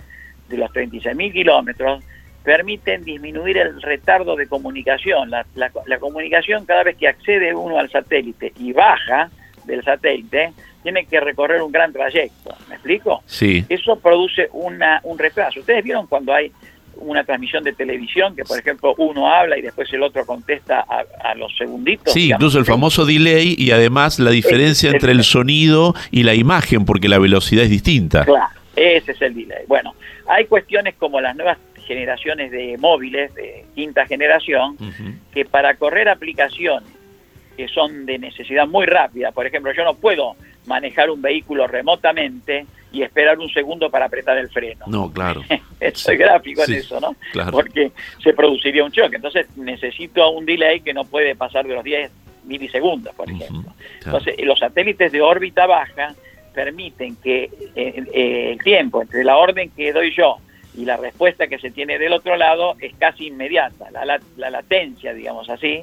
[0.48, 2.02] de los 36.000 kilómetros,
[2.42, 5.30] permiten disminuir el retardo de comunicación.
[5.30, 9.30] La, la- la comunicación cada vez que accede uno al satélite y baja
[9.66, 10.52] del satélite,
[10.82, 12.54] tiene que recorrer un gran trayecto.
[12.68, 13.22] ¿Me explico?
[13.26, 13.64] Sí.
[13.68, 15.60] Eso produce una, un retraso.
[15.60, 16.52] ¿Ustedes vieron cuando hay
[16.98, 21.04] una transmisión de televisión que, por ejemplo, uno habla y después el otro contesta a,
[21.30, 22.12] a los segunditos?
[22.12, 22.40] Sí, digamos?
[22.40, 27.08] incluso el famoso delay y además la diferencia entre el sonido y la imagen, porque
[27.08, 28.24] la velocidad es distinta.
[28.24, 29.64] Claro, ese es el delay.
[29.66, 29.94] Bueno,
[30.28, 34.76] hay cuestiones como las nuevas generaciones de móviles de quinta generación
[35.32, 36.95] que para correr aplicaciones
[37.56, 40.34] que son de necesidad muy rápida, por ejemplo, yo no puedo
[40.66, 44.84] manejar un vehículo remotamente y esperar un segundo para apretar el freno.
[44.88, 45.42] No, claro.
[45.80, 47.14] Estoy gráfico Sí, en eso, ¿no?
[47.32, 47.52] claro.
[47.52, 47.92] Porque
[48.22, 49.16] se produciría un choque.
[49.16, 52.10] Entonces necesito un delay que no puede pasar de los 10
[52.44, 53.72] milisegundos, por ejemplo.
[54.00, 54.18] claro.
[54.18, 56.14] Entonces, los satélites de órbita baja
[56.54, 60.36] permiten que eh, eh, el tiempo entre la orden que doy yo
[60.74, 63.90] y la respuesta que se tiene del otro lado es casi inmediata.
[63.90, 65.82] La, la- la latencia, digamos así,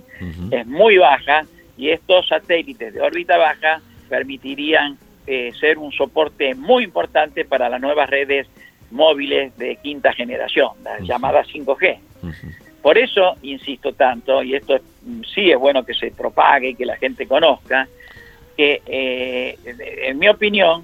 [0.52, 1.46] es muy baja
[1.78, 7.82] y estos satélites de órbita baja permitirían eh, ser un soporte muy importante para las
[7.82, 8.48] nuevas redes
[8.92, 11.08] móviles de quinta generación, las Ujú.
[11.08, 11.98] llamadas 5G.
[12.22, 12.48] Ujú.
[12.82, 16.86] Por eso insisto tanto, y esto mm, sí es bueno que se propague y que
[16.86, 17.88] la gente conozca,
[18.56, 20.84] que eh, en mi opinión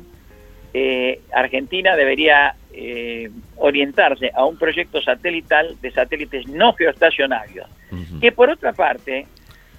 [0.73, 8.19] eh, Argentina debería eh, orientarse a un proyecto satelital de satélites no geoestacionarios, Ujú.
[8.19, 9.27] que por otra parte,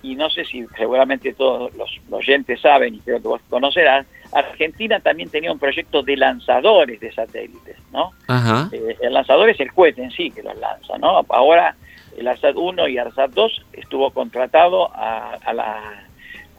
[0.03, 5.01] y no sé si seguramente todos los, oyentes saben, y creo que vos conocerás, Argentina
[5.01, 8.13] también tenía un proyecto de lanzadores de satélites, ¿no?
[8.29, 8.69] Ajá.
[8.73, 11.25] Eh, el lanzador es el cohete en sí que los lanza, ¿no?
[11.29, 11.75] Ahora
[12.17, 16.05] el ARSAT 1 y ARSAT 2 estuvo contratado a, a la,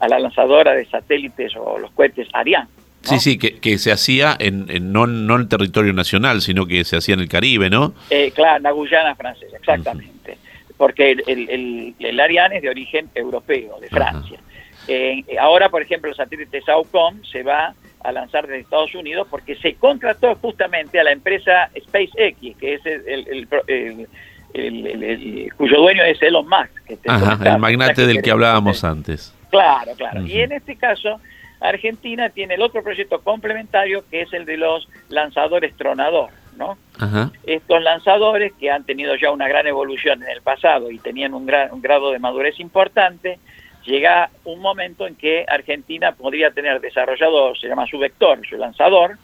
[0.00, 2.68] a la lanzadora de satélites o los cohetes Ariane.
[3.04, 3.08] ¿no?
[3.08, 6.84] Sí, sí, que, que se hacía en, en- no, no en territorio nacional, sino que
[6.84, 7.94] se hacía en el Caribe, ¿no?
[8.10, 10.38] Eh, claro, en la Guyana francesa, exactamente.
[10.82, 13.88] Porque el, el, el- el Ariane es de origen europeo, de.
[13.88, 14.40] Francia.
[14.88, 17.72] Eh, ahora, por ejemplo, el satélite SAOCOM se va
[18.02, 22.84] a lanzar desde Estados Unidos porque se contrató justamente a la empresa SpaceX, que es
[22.84, 24.08] el, el-
[24.54, 26.84] el- cuyo dueño es Elon Musk.
[26.84, 29.32] que Ajá, el magnate del que hablábamos antes.
[29.50, 30.22] Claro, claro.
[30.26, 31.20] Y en este caso,
[31.60, 36.76] Argentina tiene el otro proyecto complementario que es el de los lanzadores tronador, ¿no?
[36.98, 37.30] Ajá.
[37.44, 41.46] estos lanzadores que han tenido ya una gran evolución en el pasado y tenían un,
[41.46, 43.38] gran, un grado de madurez importante,
[43.84, 49.16] llega un momento en que Argentina podría tener desarrollado, se llama su vector, su lanzador,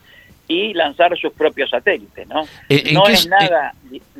[0.49, 2.43] y lanzar sus propios satélites, ¿no?
[2.69, 3.75] Eh, ¿En no qué es nada,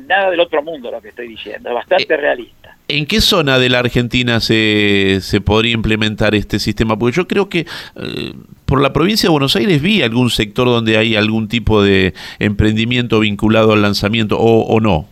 [0.07, 2.77] nada del otro mundo lo que estoy diciendo, es bastante Eh, realista.
[2.87, 6.97] ¿En qué zona de la Argentina se, se podría implementar este sistema?
[6.97, 8.33] Porque yo creo que eh,
[8.65, 13.19] por la provincia de Buenos Aires vi algún sector donde hay algún tipo de emprendimiento
[13.19, 15.07] vinculado al lanzamiento o, o no.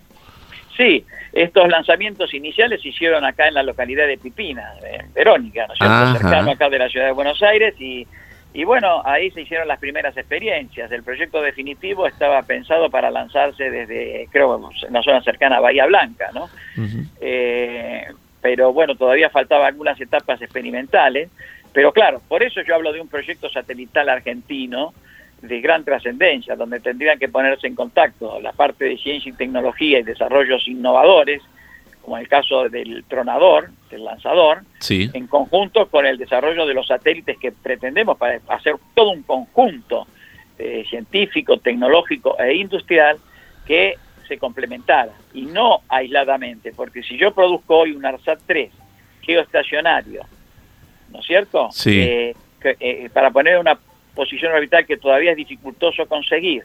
[0.76, 1.04] Sí,
[1.34, 5.80] estos lanzamientos iniciales se hicieron acá en la localidad de Pipina, en Verónica, ¿no es
[5.80, 6.20] cierto?
[6.20, 8.08] Cercano acá de la ciudad de Buenos Aires y,
[8.58, 10.92] y bueno, ahí se hicieron las primeras experiencias.
[10.92, 15.86] El proyecto definitivo estaba pensado para lanzarse desde, creo, en la zona cercana a Bahía
[15.86, 16.50] Blanca, ¿no?
[17.22, 18.08] Eh,
[18.42, 21.30] pero bueno, todavía faltaban algunas etapas experimentales.
[21.72, 24.92] Pero claro, por eso yo hablo de un proyecto satelital argentino
[25.40, 30.00] de gran trascendencia, donde tendrían que ponerse en contacto la parte de ciencia y tecnología
[30.00, 31.44] y desarrollos innovadores,
[32.02, 35.10] como el caso del tronador, del lanzador, Sí.
[35.14, 40.08] en conjunto con el desarrollo de los satélites que pretendemos para hacer todo un conjunto
[40.60, 43.18] eh, científico, tecnológico e industrial
[43.66, 43.96] que
[44.28, 48.72] se complementara y no aisladamente, porque si yo produzco hoy un ARSAT 3
[49.22, 50.24] geoestacionario,
[51.12, 51.70] ¿no es cierto?
[51.72, 52.00] Sí.
[52.02, 53.78] Eh, que, eh, para poner una
[54.16, 56.64] posición orbital que todavía es dificultoso conseguir.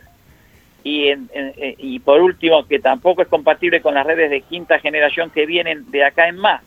[0.83, 4.79] Y, en- en- y por último, que tampoco es compatible con las redes de quinta
[4.79, 6.61] generación que vienen de acá en más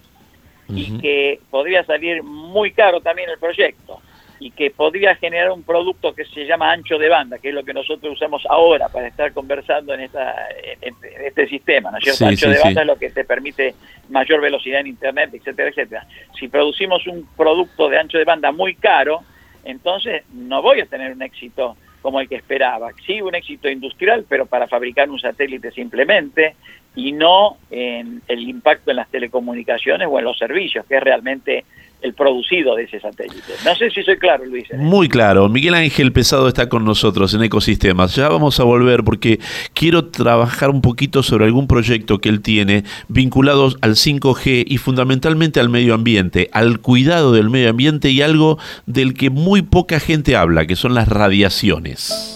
[0.68, 4.00] y que podría salir muy caro también el proyecto.
[4.38, 7.64] y que podría generar un producto que se llama ancho de banda, que es lo
[7.64, 10.48] que nosotros usamos ahora para estar conversando en, esta,
[10.82, 10.94] en,
[11.24, 12.26] este sistema, ¿no es cierto?
[12.26, 13.74] ancho de banda es lo que te permite
[14.10, 16.06] mayor velocidad en Internet, etcétera, etcétera.
[16.38, 19.22] Si producimos un producto de ancho de banda muy caro,
[19.64, 22.90] entonces no voy a tener un éxito como el que esperaba.
[23.04, 26.54] Sí, un éxito industrial, pero para fabricar un satélite simplemente
[26.94, 31.64] y no en el impacto en las telecomunicaciones o en los servicios, que es realmente
[32.02, 33.52] el producido de ese satélite.
[33.64, 34.66] No sé si soy claro, Luis.
[34.76, 35.48] Muy claro.
[35.48, 38.14] Miguel Ángel Pesado está con nosotros en Ecosistemas.
[38.14, 39.40] Ya vamos a volver porque
[39.74, 45.60] quiero trabajar un poquito sobre algún proyecto que él tiene vinculados al 5G y fundamentalmente
[45.60, 50.36] al medio ambiente, al cuidado del medio ambiente y algo del que muy poca gente
[50.36, 52.35] habla, que son las radiaciones.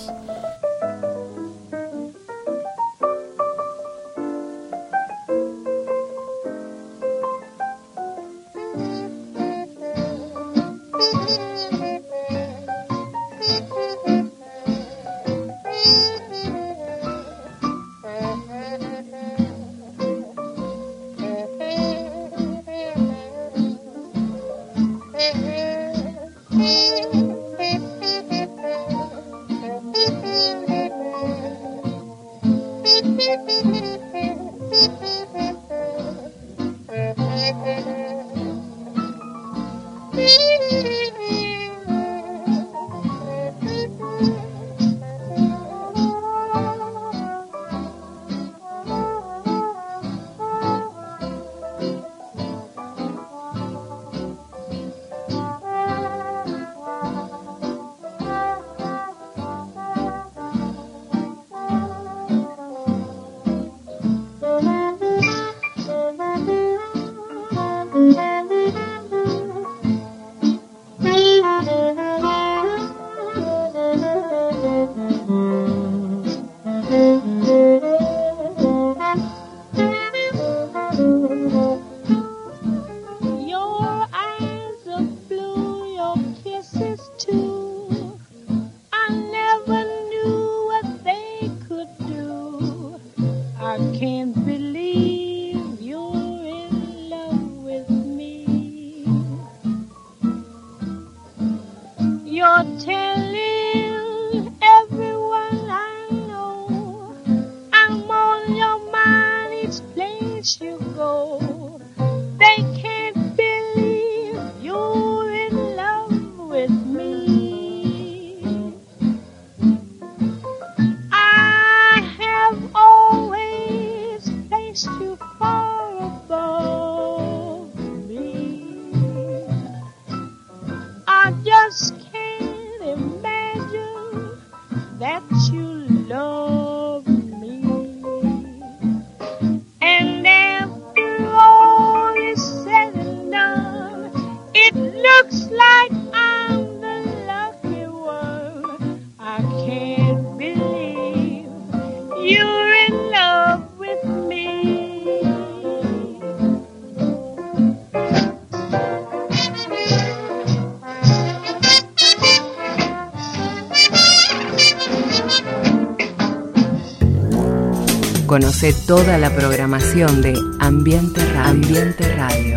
[168.86, 171.22] Toda la programación de Ambiente.
[171.34, 172.56] Ambiente Radio.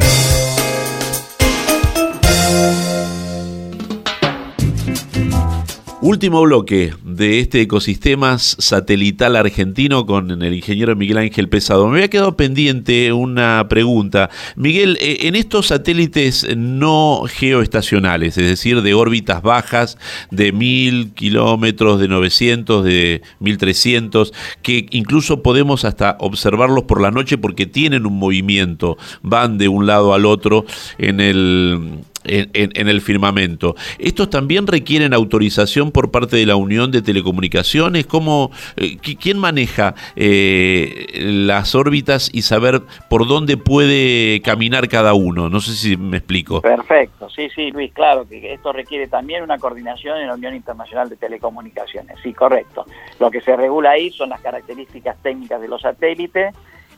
[6.01, 11.87] Último bloque de este ecosistema satelital argentino con el ingeniero Miguel Ángel Pesado.
[11.87, 14.29] Me había quedado pendiente una pregunta.
[14.55, 19.97] Miguel, eh, en estos satélites no geoestacionales, es decir, de órbitas bajas
[20.31, 27.37] de mil kilómetros, de 900, de 1300, que incluso podemos hasta observarlos por la noche
[27.37, 30.65] porque tienen un movimiento, van de un lado al otro
[30.97, 33.75] en el en, el firmamento.
[33.99, 38.05] ¿Estos también requieren autorización por parte de la Unión de Telecomunicaciones?
[38.05, 45.49] ¿Cómo, eh, ¿Quién maneja eh, las órbitas y saber por dónde puede caminar cada uno?
[45.49, 46.61] No sé si me explico.
[46.61, 51.09] Perfecto, sí, sí, Luis, claro que esto requiere también una coordinación en la Unión Internacional
[51.09, 52.85] de Telecomunicaciones, sí, correcto.
[53.19, 56.53] Lo que se regula ahí son las características técnicas de los satélites,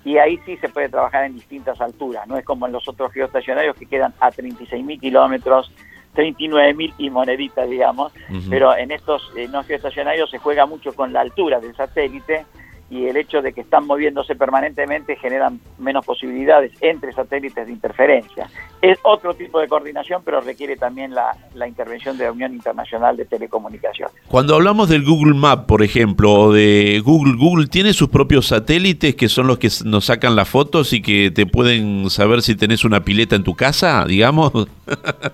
[0.05, 3.11] y ahí sí se puede trabajar en distintas alturas, no es como en los otros
[3.11, 5.71] geoestacionarios que quedan a 36.000 kilómetros,
[6.15, 8.13] 39.000 y moneditas, digamos,
[8.49, 12.45] pero en estos eh, no geoestacionarios se juega mucho con la altura del satélite
[12.89, 18.47] y el hecho de que están moviéndose permanentemente generan menos posibilidades entre satélites de interferencia.
[18.81, 21.35] Es otro tipo de coordinación, pero requiere también la,
[21.67, 24.15] intervención de la Unión Internacional de Telecomunicaciones.
[24.27, 29.15] Cuando hablamos del Google Map, por ejemplo, o de Google, Google tiene sus propios satélites
[29.15, 32.85] que son los que nos sacan las fotos y que te pueden saber si tenés
[32.85, 34.51] una pileta en tu casa, digamos.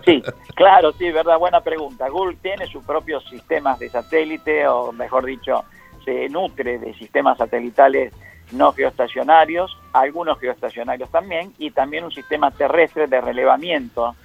[0.06, 0.24] Sí,
[0.56, 2.08] claro, sí, verdad, buena pregunta.
[2.10, 5.64] Google tiene sus propios sistemas de satélite, o mejor dicho,
[6.04, 8.14] se nutre de sistemas satelitales
[8.52, 14.16] no geoestacionarios, algunos geoestacionarios también, y también un sistema terrestre de relevamiento,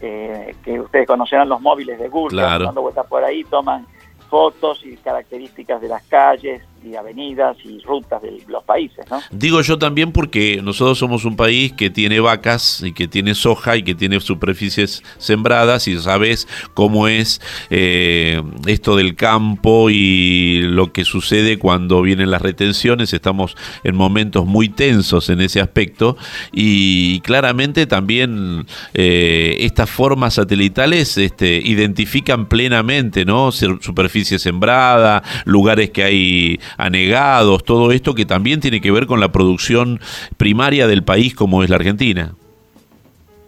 [0.00, 2.64] eh, que ustedes conocerán los móviles de Google, claro.
[2.66, 3.86] dando vueltas por ahí, toman
[4.28, 9.04] fotos y características de las calles y avenidas y rutas de los países.
[9.10, 9.20] ¿no?
[9.30, 13.76] Digo yo también porque nosotros somos un país que tiene vacas y que tiene soja
[13.76, 20.92] y que tiene superficies sembradas y sabes cómo es eh, esto del campo y lo
[20.92, 23.12] que sucede cuando vienen las retenciones.
[23.12, 26.16] Estamos en momentos muy tensos en ese aspecto
[26.52, 33.52] y claramente también eh, estas formas satelitales este, identifican plenamente ¿no?
[33.52, 39.32] superficie sembrada, lugares que hay anegados, todo esto que también tiene que ver con la
[39.32, 40.00] producción
[40.36, 42.34] primaria del país como es la Argentina.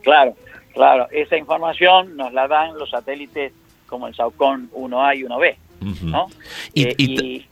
[0.03, 0.35] Claro,
[0.73, 3.53] claro, esa información nos la dan los satélites
[3.87, 5.57] como el Saucon 1A y 1B,
[6.05, 6.29] ¿no?
[6.75, 7.47] y, y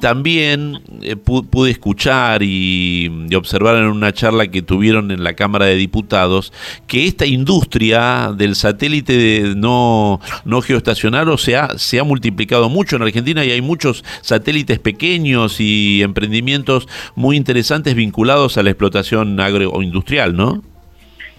[0.00, 5.76] también eh, pude escuchar y, observar en una charla que tuvieron en la Cámara de
[5.76, 6.52] Diputados
[6.86, 13.02] que esta industria del satélite no, no geoestacionario se ha, se ha multiplicado mucho en
[13.02, 20.36] Argentina y hay muchos satélites pequeños y emprendimientos muy interesantes vinculados a la explotación agroindustrial,
[20.36, 20.62] ¿no?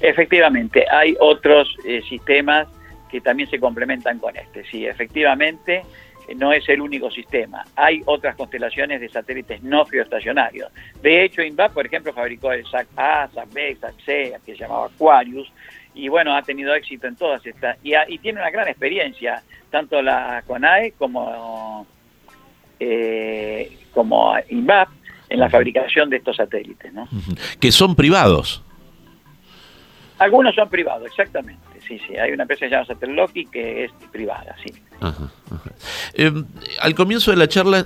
[0.01, 2.67] Efectivamente, hay otros eh, sistemas
[3.11, 4.63] que también se complementan con este.
[4.71, 5.83] Sí, efectivamente
[6.35, 7.63] no es el único sistema.
[7.75, 10.71] Hay otras constelaciones de satélites no geoestacionarios.
[11.01, 15.51] De hecho, INVAP, por ejemplo, fabricó el SAC-A, SAC-B, SAC-C, que se llamaba Aquarius,
[15.93, 17.77] y bueno, ha tenido éxito en todas estas.
[17.83, 21.85] Y, tiene una gran experiencia, tanto la CONAE como,
[22.79, 24.89] eh, como INVAP,
[25.29, 26.93] en la fabricación de estos satélites.
[26.93, 27.07] ¿no?
[27.59, 28.63] Que son privados.
[30.19, 31.70] Algunos son privados, exactamente.
[31.87, 32.15] Sí, sí.
[32.17, 34.73] Hay una empresa llamada Satelloki que es privada, sí.
[36.13, 36.31] Eh,
[36.79, 37.85] al comienzo de la charla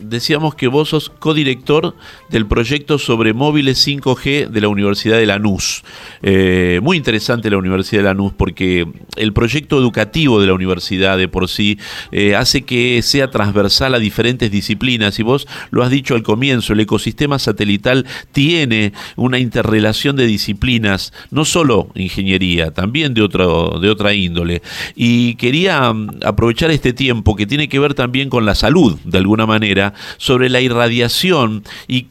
[0.00, 1.94] decíamos que vos sos codirector
[2.30, 5.82] del proyecto sobre móviles 5G de la Universidad de Lanús.
[6.22, 8.86] Eh, muy interesante la Universidad de Lanús porque
[9.16, 11.78] el proyecto educativo de la universidad de por sí
[12.12, 16.72] eh, hace que sea transversal a diferentes disciplinas y vos lo has dicho al comienzo,
[16.72, 23.90] el ecosistema satelital tiene una interrelación de disciplinas, no solo ingeniería, también de, otro, de
[23.90, 24.62] otra índole.
[24.94, 29.18] Y quería mm, aprovechar este tiempo que tiene que ver también con la salud, de
[29.18, 32.08] alguna manera, sobre la irradiación y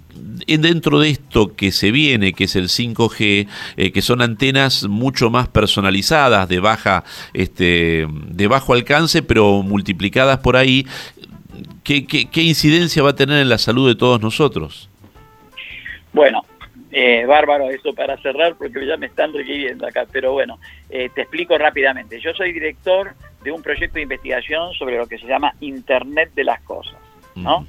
[0.57, 5.29] dentro de esto que se viene, que es el 5G, eh, que son antenas mucho
[5.29, 7.03] más personalizadas, de baja,
[7.33, 10.85] este, de bajo alcance, pero multiplicadas por ahí,
[11.83, 14.89] ¿qué, qué, incidencia va a tener en la salud de todos nosotros?
[16.13, 16.43] Bueno,
[16.91, 20.59] eh, bárbaro eso para cerrar porque ya me están requiriendo acá, pero bueno,
[20.89, 22.19] eh, te explico rápidamente.
[22.19, 23.13] Yo soy director
[23.43, 27.08] de un proyecto de investigación sobre lo que se llama Internet de las Cosas.
[27.43, 27.65] ¿No?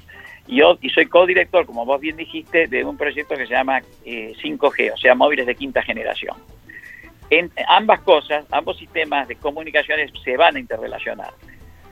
[0.47, 3.81] Y yo y soy codirector, como vos bien dijiste, de un proyecto que se llama
[4.05, 6.37] 5G, eh, o sea, móviles de quinta generación.
[7.31, 11.33] En ambas cosas, ambos sistemas de comunicaciones se van a interrelacionar.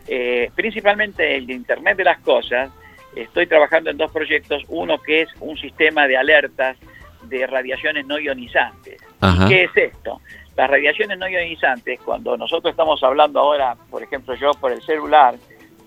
[0.09, 2.70] Eh, principalmente el de Internet de las Cosas,
[3.14, 6.76] estoy trabajando en dos proyectos, uno que es un sistema de alertas
[7.22, 9.01] de radiaciones no ionizantes.
[9.49, 10.20] ¿Qué es esto?
[10.57, 15.37] Las radiaciones no ionizantes, cuando nosotros estamos hablando ahora, por ejemplo yo por el celular,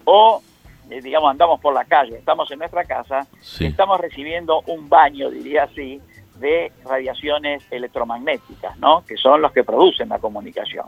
[0.06, 0.42] o
[0.90, 3.28] eh, digamos, andamos por la calle, estamos en nuestra casa,
[3.60, 6.02] estamos recibiendo un baño, diría así,
[6.36, 9.06] de radiaciones electromagnéticas, ¿no?
[9.06, 10.86] Que son los que producen la comunicación.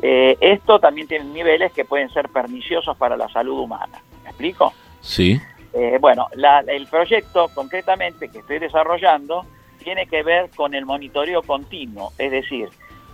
[0.00, 4.00] Eh, esto también tiene niveles que pueden ser perniciosos para la salud humana.
[4.22, 4.72] ¿Me explico?
[5.00, 5.40] Sí.
[5.72, 6.28] Eh, bueno,
[6.66, 9.44] el proyecto concretamente que estoy desarrollando
[9.82, 12.68] tiene que ver con el monitoreo continuo, es decir,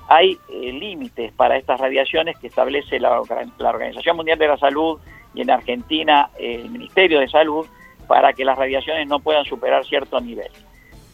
[0.08, 3.20] hay límites para estas radiaciones que establece la,
[3.58, 4.98] la Organización Mundial de la Salud
[5.34, 7.66] y en Argentina el Ministerio de Salud
[8.06, 10.50] para que las radiaciones no puedan superar cierto nivel.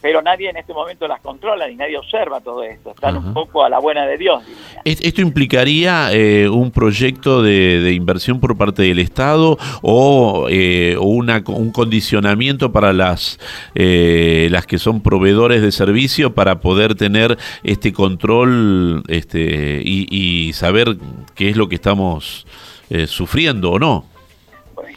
[0.03, 2.91] Pero nadie en este momento las controla ni nadie observa todo esto.
[2.91, 4.43] Están un poco a la buena de Dios.
[4.85, 11.71] ¿Esto implicaría eh, un proyecto de, inversión por parte del Estado o, eh, una, un
[11.71, 13.39] condicionamiento para las,
[13.77, 20.53] eh, las que son proveedores de servicio para poder tener este control este, y, y
[20.53, 20.97] saber
[21.37, 22.47] qué es lo que estamos
[23.07, 24.05] sufriendo o no?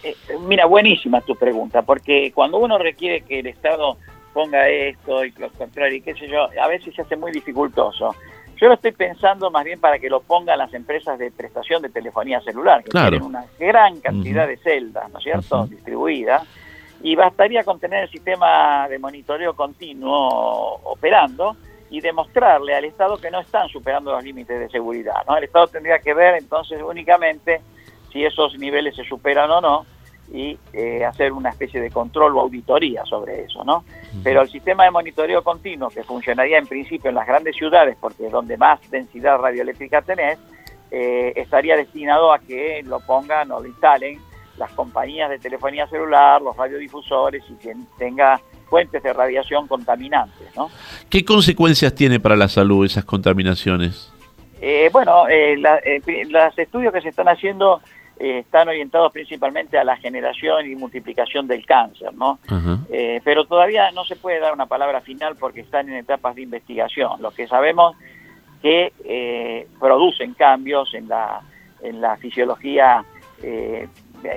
[0.06, 0.16] eh,
[0.48, 3.98] mira, buenísima tu pregunta, porque cuando uno requiere que el Estado
[4.36, 8.14] ponga esto y lo contrario y qué sé yo, a veces se hace muy dificultoso.
[8.58, 11.88] Yo lo estoy pensando más bien para que lo pongan las empresas de prestación de
[11.88, 16.44] telefonía celular, que tienen una gran cantidad de celdas, ¿no es cierto?, distribuidas,
[17.02, 21.56] y bastaría con tener el sistema de monitoreo continuo operando
[21.90, 25.16] y demostrarle al Estado que no están superando los límites de seguridad.
[25.30, 25.38] ¿no?
[25.38, 27.62] El Estado tendría que ver entonces únicamente
[28.12, 29.86] si esos niveles se superan o no
[30.34, 33.84] y eh, hacer una especie de control o auditoría sobre eso, ¿no?
[34.24, 38.26] Pero el sistema de monitoreo continuo que funcionaría en principio en las grandes ciudades, porque
[38.26, 40.40] es donde más densidad radioeléctrica tenés,
[40.92, 44.20] eh, estaría destinado a que lo pongan o lo instalen
[44.58, 50.70] las compañías de telefonía celular, los radiodifusores y quien tenga fuentes de radiación contaminantes, ¿no?
[51.10, 54.12] ¿Qué consecuencias tiene para la salud esas contaminaciones?
[54.62, 57.82] Eh, bueno, los estudios que se están haciendo
[58.18, 62.40] eh, están orientados principalmente a la generación y multiplicación del cáncer, ¿no?
[62.90, 66.44] Eh, pero todavía no se puede dar una palabra final porque están en etapas de
[66.44, 67.22] investigación.
[67.22, 67.96] Lo que sabemos
[68.62, 71.42] que eh, producen cambios en la,
[71.82, 73.04] en la fisiología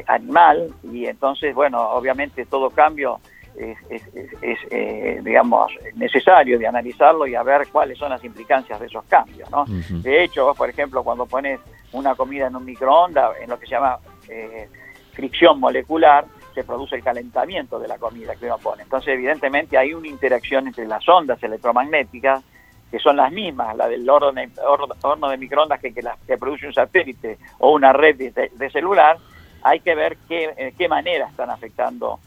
[0.07, 3.21] animal y entonces, bueno, obviamente todo cambio
[3.59, 9.05] es, eh, digamos, necesario de analizarlo y a ver cuáles son las implicancias de esos
[9.07, 9.51] cambios.
[9.51, 9.65] ¿no?
[9.67, 11.61] De hecho, vos, por ejemplo, cuando pones
[11.93, 13.99] una comida en un microondas, en lo que se llama
[14.29, 14.69] eh,
[15.13, 18.83] fricción molecular, se produce el calentamiento de la comida que uno pone.
[18.83, 22.43] Entonces, evidentemente, hay una interacción entre las ondas electromagnéticas,
[22.91, 24.49] que son las mismas, la del horno de,
[25.03, 29.19] horno de microondas que, que, la, que produce un satélite o una red de, celular,
[29.63, 32.19] hay que ver qué, de qué manera están afectando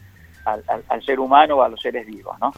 [0.44, 2.36] al, ser humano o a los seres vivos.
[2.40, 2.52] ¿no?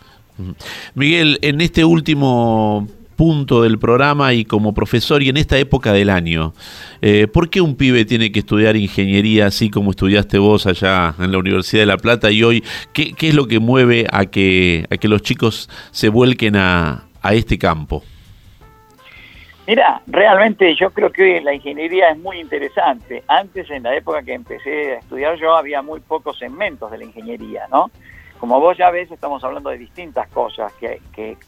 [0.95, 6.11] Miguel, en este último punto del programa y como profesor y en esta época del
[6.11, 6.53] año,
[7.01, 11.31] eh, ¿por qué un pibe tiene que estudiar ingeniería así como estudiaste vos allá en
[11.31, 14.87] la Universidad de La Plata y hoy qué, qué es lo que mueve a que,
[14.91, 18.03] a que los chicos se vuelquen a, a este campo?
[19.67, 23.25] Mira, realmente yo creo que la ingeniería es muy interesante.
[23.27, 27.05] Antes, en la época que empecé a estudiar yo, había muy pocos segmentos de la
[27.05, 27.91] ingeniería, ¿no?
[28.39, 31.39] Como vos ya ves, estamos hablando de distintas cosas que,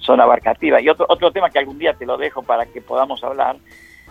[0.00, 0.82] son abarcativas.
[0.82, 3.56] Y otro, otro tema que algún día te lo dejo para que podamos hablar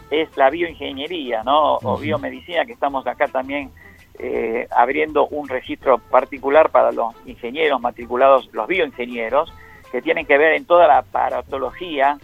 [0.09, 1.79] es la bioingeniería, ¿no?
[1.83, 3.71] O biomedicina, que estamos acá también
[4.19, 9.51] eh, abriendo un registro particular para los ingenieros matriculados, los bioingenieros,
[9.91, 12.17] que tienen que ver en toda la paratología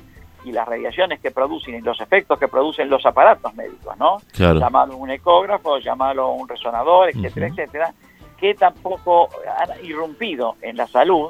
[0.50, 4.18] y las radiaciones que producen y los efectos que producen los aparatos médicos, ¿no?
[4.34, 4.60] Claro.
[4.96, 7.94] un ecógrafo, llamarlo un resonador, etcétera, etcétera,
[8.38, 11.30] que tampoco han irrumpido en la salud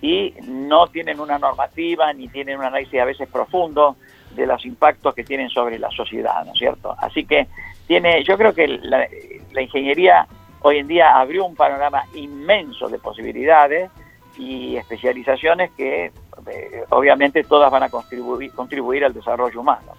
[0.00, 3.96] y no tienen una normativa ni tienen un análisis a veces profundo
[4.36, 6.94] de los impactos que tienen sobre la sociedad, ¿no es cierto?
[6.98, 7.48] Así que
[7.86, 9.08] tiene, yo creo que la,
[9.52, 10.26] la ingeniería
[10.60, 13.90] hoy en día abrió un panorama inmenso de posibilidades
[14.36, 16.12] y especializaciones que
[16.48, 19.92] eh, obviamente todas van a contribuir, contribuir al desarrollo humano.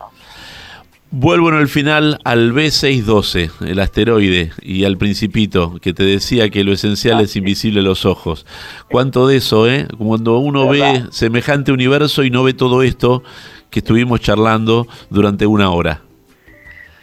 [1.12, 6.64] Vuelvo en el final al B612, el asteroide, y al principito, que te decía que
[6.64, 8.45] lo esencial ah, es invisible a los ojos.
[8.91, 9.88] ¿Cuánto de eso, eh?
[9.97, 13.24] Cuando uno ve semejante universo y no ve todo esto
[13.72, 16.02] que estuvimos charlando durante una hora.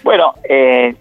[0.05, 0.95] Bueno, eh,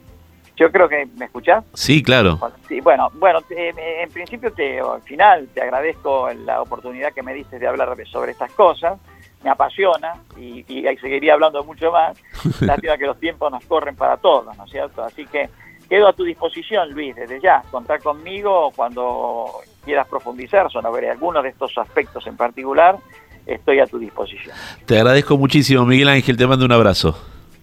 [0.55, 1.63] yo creo que, ¿me escuchás?
[1.73, 2.39] Sí, claro.
[2.67, 7.59] Sí, bueno, bueno, en principio, te, al final, te agradezco la oportunidad que me diste
[7.59, 8.99] de hablar sobre estas cosas.
[9.43, 12.17] Me apasiona y, y seguiría hablando mucho más.
[12.61, 15.03] Lástima que los tiempos nos corren para todos, ¿no es cierto?
[15.03, 15.49] Así que
[15.89, 17.61] quedo a tu disposición, Luis, desde ya.
[17.69, 19.47] Contar conmigo cuando
[19.83, 22.97] quieras profundizar sobre algunos de estos aspectos en particular.
[23.45, 24.55] Estoy a tu disposición.
[24.87, 26.35] Te agradezco muchísimo, Miguel Ángel.
[26.35, 27.15] Te mando un abrazo.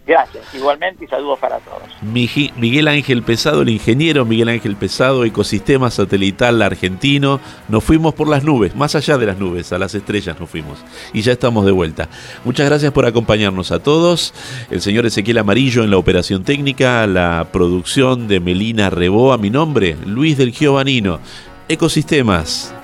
[0.05, 1.83] Gracias, igualmente y saludos para todos.
[2.03, 7.41] Miguel Ángel Pesado, el ingeniero Miguel Ángel Pesado, ecosistema satelital argentino.
[7.69, 10.79] Nos fuimos por las nubes, más allá de las nubes, a las estrellas nos fuimos.
[11.13, 12.09] Y ya estamos de vuelta.
[12.45, 14.35] Muchas gracias por acompañarnos a todos.
[14.71, 19.39] El señor Ezequiel Amarillo en la operación técnica, la producción de Melina Reboa.
[19.39, 21.21] Mi nombre, Luis del Giovanino.
[21.69, 22.75] Ecosistemas.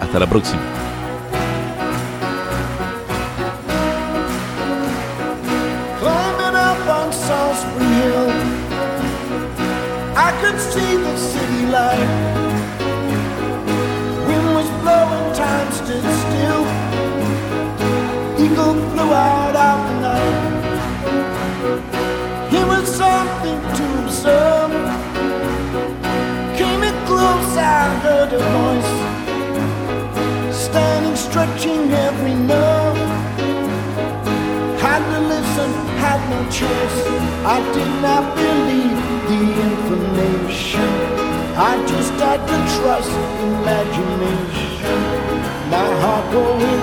[0.00, 0.85] Hasta la próxima.
[31.36, 32.96] Stretching every nerve.
[34.80, 35.70] Had to listen,
[36.00, 36.98] had no choice.
[37.44, 38.98] I did not believe
[39.30, 40.90] the information.
[42.12, 43.12] start to trust
[43.50, 45.00] imagination.
[45.70, 46.75] My heart going.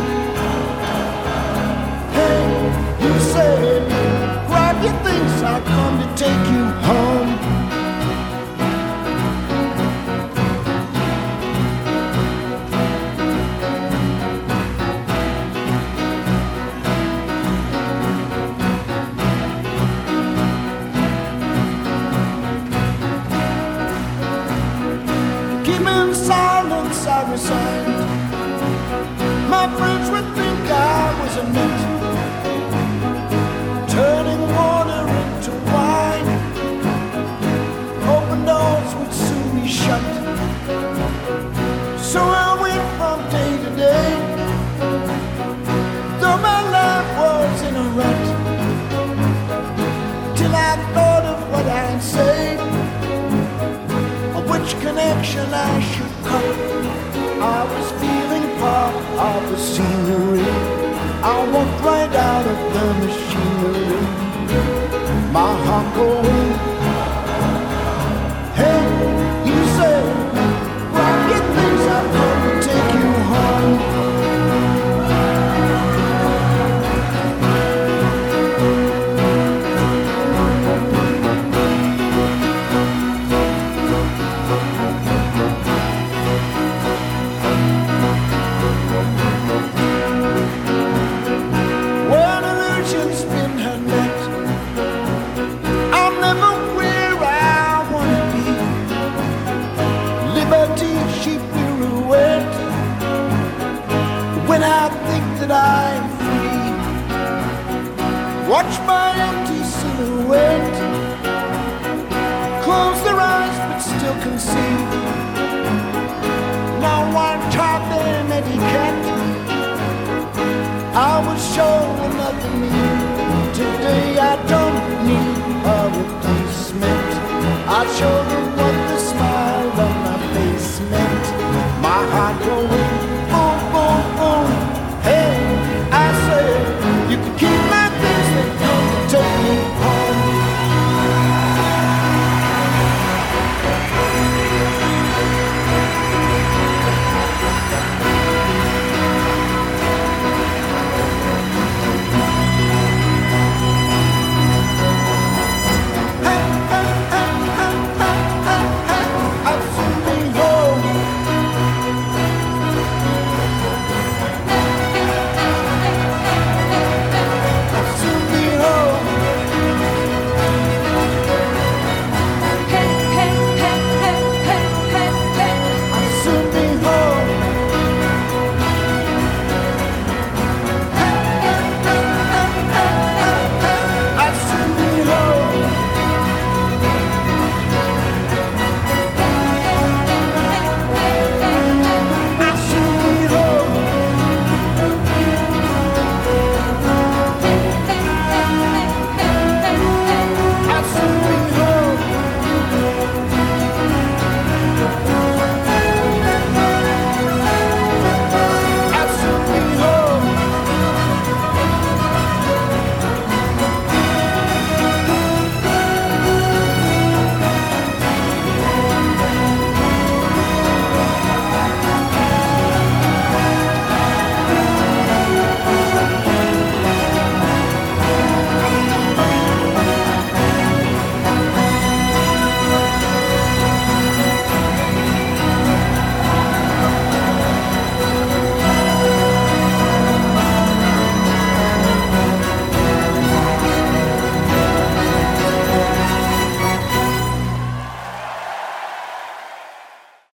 [127.93, 128.32] shoulder.